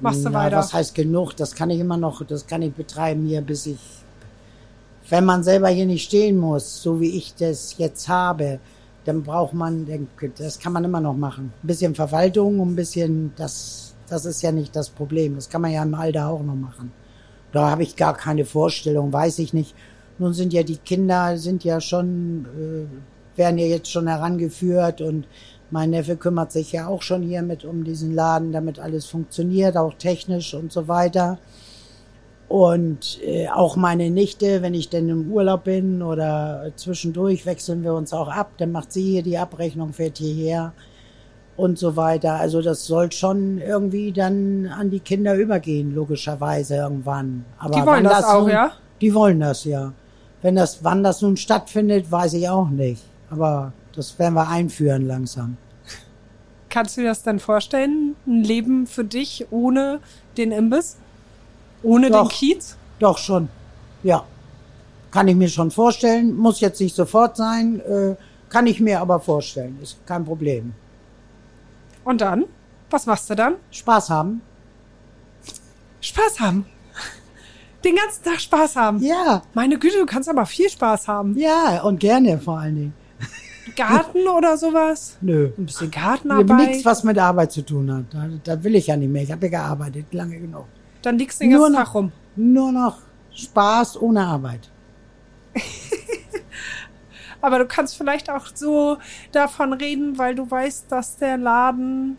[0.00, 0.56] machst du Na, weiter?
[0.56, 1.36] Was heißt genug?
[1.36, 3.78] Das kann ich immer noch, das kann ich betreiben hier, bis ich,
[5.10, 8.58] wenn man selber hier nicht stehen muss, so wie ich das jetzt habe,
[9.04, 9.86] dann braucht man,
[10.38, 11.52] das kann man immer noch machen.
[11.62, 15.36] Ein bisschen Verwaltung und ein bisschen, das, das ist ja nicht das Problem.
[15.36, 16.90] Das kann man ja im Alter auch noch machen.
[17.52, 19.76] Da habe ich gar keine Vorstellung, weiß ich nicht.
[20.18, 25.26] Nun sind ja die Kinder, sind ja schon, äh, werden ja jetzt schon herangeführt und
[25.70, 29.76] mein Neffe kümmert sich ja auch schon hier mit um diesen Laden, damit alles funktioniert,
[29.76, 31.38] auch technisch und so weiter.
[32.48, 37.94] Und äh, auch meine Nichte, wenn ich denn im Urlaub bin oder zwischendurch wechseln wir
[37.94, 40.72] uns auch ab, dann macht sie hier die Abrechnung, fährt hierher
[41.56, 42.34] und so weiter.
[42.34, 47.44] Also das soll schon irgendwie dann an die Kinder übergehen, logischerweise irgendwann.
[47.58, 48.72] Aber Die wollen wann das auch, nun, ja?
[49.00, 49.92] Die wollen das, ja.
[50.44, 53.02] Wenn das, wann das nun stattfindet, weiß ich auch nicht.
[53.30, 55.56] Aber das werden wir einführen langsam.
[56.68, 58.14] Kannst du dir das denn vorstellen?
[58.26, 60.00] Ein Leben für dich ohne
[60.36, 60.98] den Imbiss?
[61.82, 62.28] Ohne Doch.
[62.28, 62.76] den Kiez?
[62.98, 63.48] Doch schon.
[64.02, 64.26] Ja.
[65.10, 66.36] Kann ich mir schon vorstellen.
[66.36, 67.80] Muss jetzt nicht sofort sein.
[67.80, 68.14] Äh,
[68.50, 69.78] kann ich mir aber vorstellen.
[69.82, 70.74] Ist kein Problem.
[72.04, 72.44] Und dann?
[72.90, 73.54] Was machst du dann?
[73.70, 74.42] Spaß haben?
[76.02, 76.66] Spaß haben.
[77.84, 79.00] Den ganzen Tag Spaß haben.
[79.02, 79.42] Ja.
[79.52, 81.36] Meine Güte, du kannst aber viel Spaß haben.
[81.36, 82.94] Ja, und gerne vor allen Dingen.
[83.76, 85.16] Garten oder sowas?
[85.20, 85.50] Nö.
[85.58, 86.68] Ein bisschen Gartenarbeit.
[86.68, 88.04] nichts, was mit Arbeit zu tun hat.
[88.10, 89.22] Da, da will ich ja nicht mehr.
[89.22, 90.66] Ich habe ja gearbeitet, lange genug.
[91.02, 92.12] Dann liegst du den Nur ganzen noch- Tag rum.
[92.36, 92.98] Nur noch
[93.34, 94.70] Spaß ohne Arbeit.
[97.40, 98.96] Aber du kannst vielleicht auch so
[99.32, 102.16] davon reden, weil du weißt, dass der Laden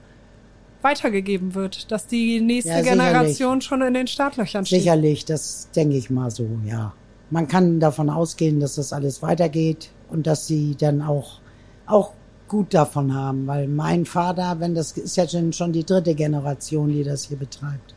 [0.85, 2.81] weitergegeben wird, dass die nächste Ja.
[2.81, 4.81] Generation schon in den Startlöchern steht.
[4.81, 6.93] Sicherlich, das denke ich mal so, ja.
[7.31, 11.39] Man kann davon ausgehen, dass das alles weitergeht und dass sie dann auch,
[11.87, 12.11] auch
[12.47, 16.89] gut davon haben, weil mein Vater, wenn das ist ja schon, schon die dritte Generation,
[16.89, 17.95] die das hier betreibt.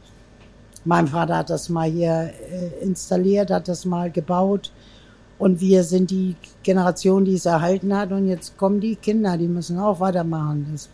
[0.86, 4.72] Mein Vater hat das mal hier äh, installiert, hat das mal gebaut
[5.38, 9.48] und wir sind die Generation, die es erhalten hat und jetzt kommen die Kinder, die
[9.48, 10.68] müssen auch weitermachen.
[10.72, 10.88] Das,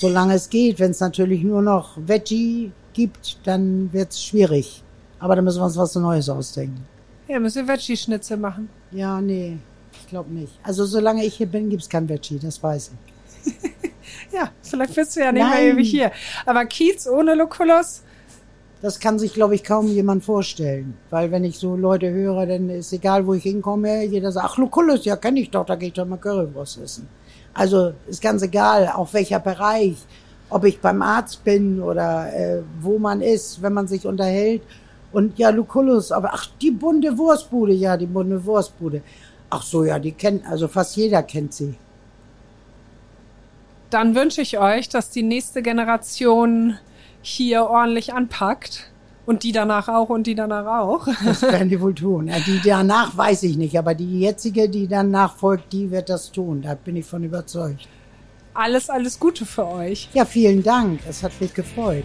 [0.00, 4.82] solange es geht, wenn es natürlich nur noch Veggie gibt, dann wird es schwierig.
[5.18, 6.86] Aber da müssen wir uns was Neues ausdenken.
[7.28, 8.68] Ja, müssen wir Veggie-Schnitzel machen.
[8.90, 9.58] Ja, nee,
[9.92, 10.52] ich glaube nicht.
[10.62, 13.52] Also solange ich hier bin, gibt's kein Veggie, das weiß ich.
[14.32, 15.76] Ja, vielleicht bist du ja nicht mehr Nein.
[15.76, 16.10] ewig hier.
[16.46, 18.02] Aber Kiez ohne Lucullus?
[18.82, 20.94] Das kann sich, glaube ich, kaum jemand vorstellen.
[21.10, 24.58] Weil wenn ich so Leute höre, dann ist egal, wo ich hinkomme, jeder sagt, ach,
[24.58, 27.08] Lucullus, ja, kenne ich doch, da gehe ich doch mal Currywurst essen.
[27.60, 29.96] Also ist ganz egal, auch welcher Bereich,
[30.48, 34.62] ob ich beim Arzt bin oder äh, wo man ist, wenn man sich unterhält.
[35.12, 39.02] Und ja, Lucullus, aber ach, die bunte Wurstbude, ja, die bunte Wurstbude.
[39.50, 41.74] Ach so, ja, die kennt, also fast jeder kennt sie.
[43.90, 46.78] Dann wünsche ich euch, dass die nächste Generation
[47.20, 48.90] hier ordentlich anpackt.
[49.26, 51.06] Und die danach auch und die danach auch.
[51.24, 52.28] Das werden die wohl tun.
[52.28, 56.32] Ja, die danach weiß ich nicht, aber die jetzige, die danach folgt, die wird das
[56.32, 56.62] tun.
[56.62, 57.88] Da bin ich von überzeugt.
[58.54, 60.08] Alles, alles Gute für euch.
[60.12, 61.00] Ja, vielen Dank.
[61.08, 62.04] Es hat mich gefreut.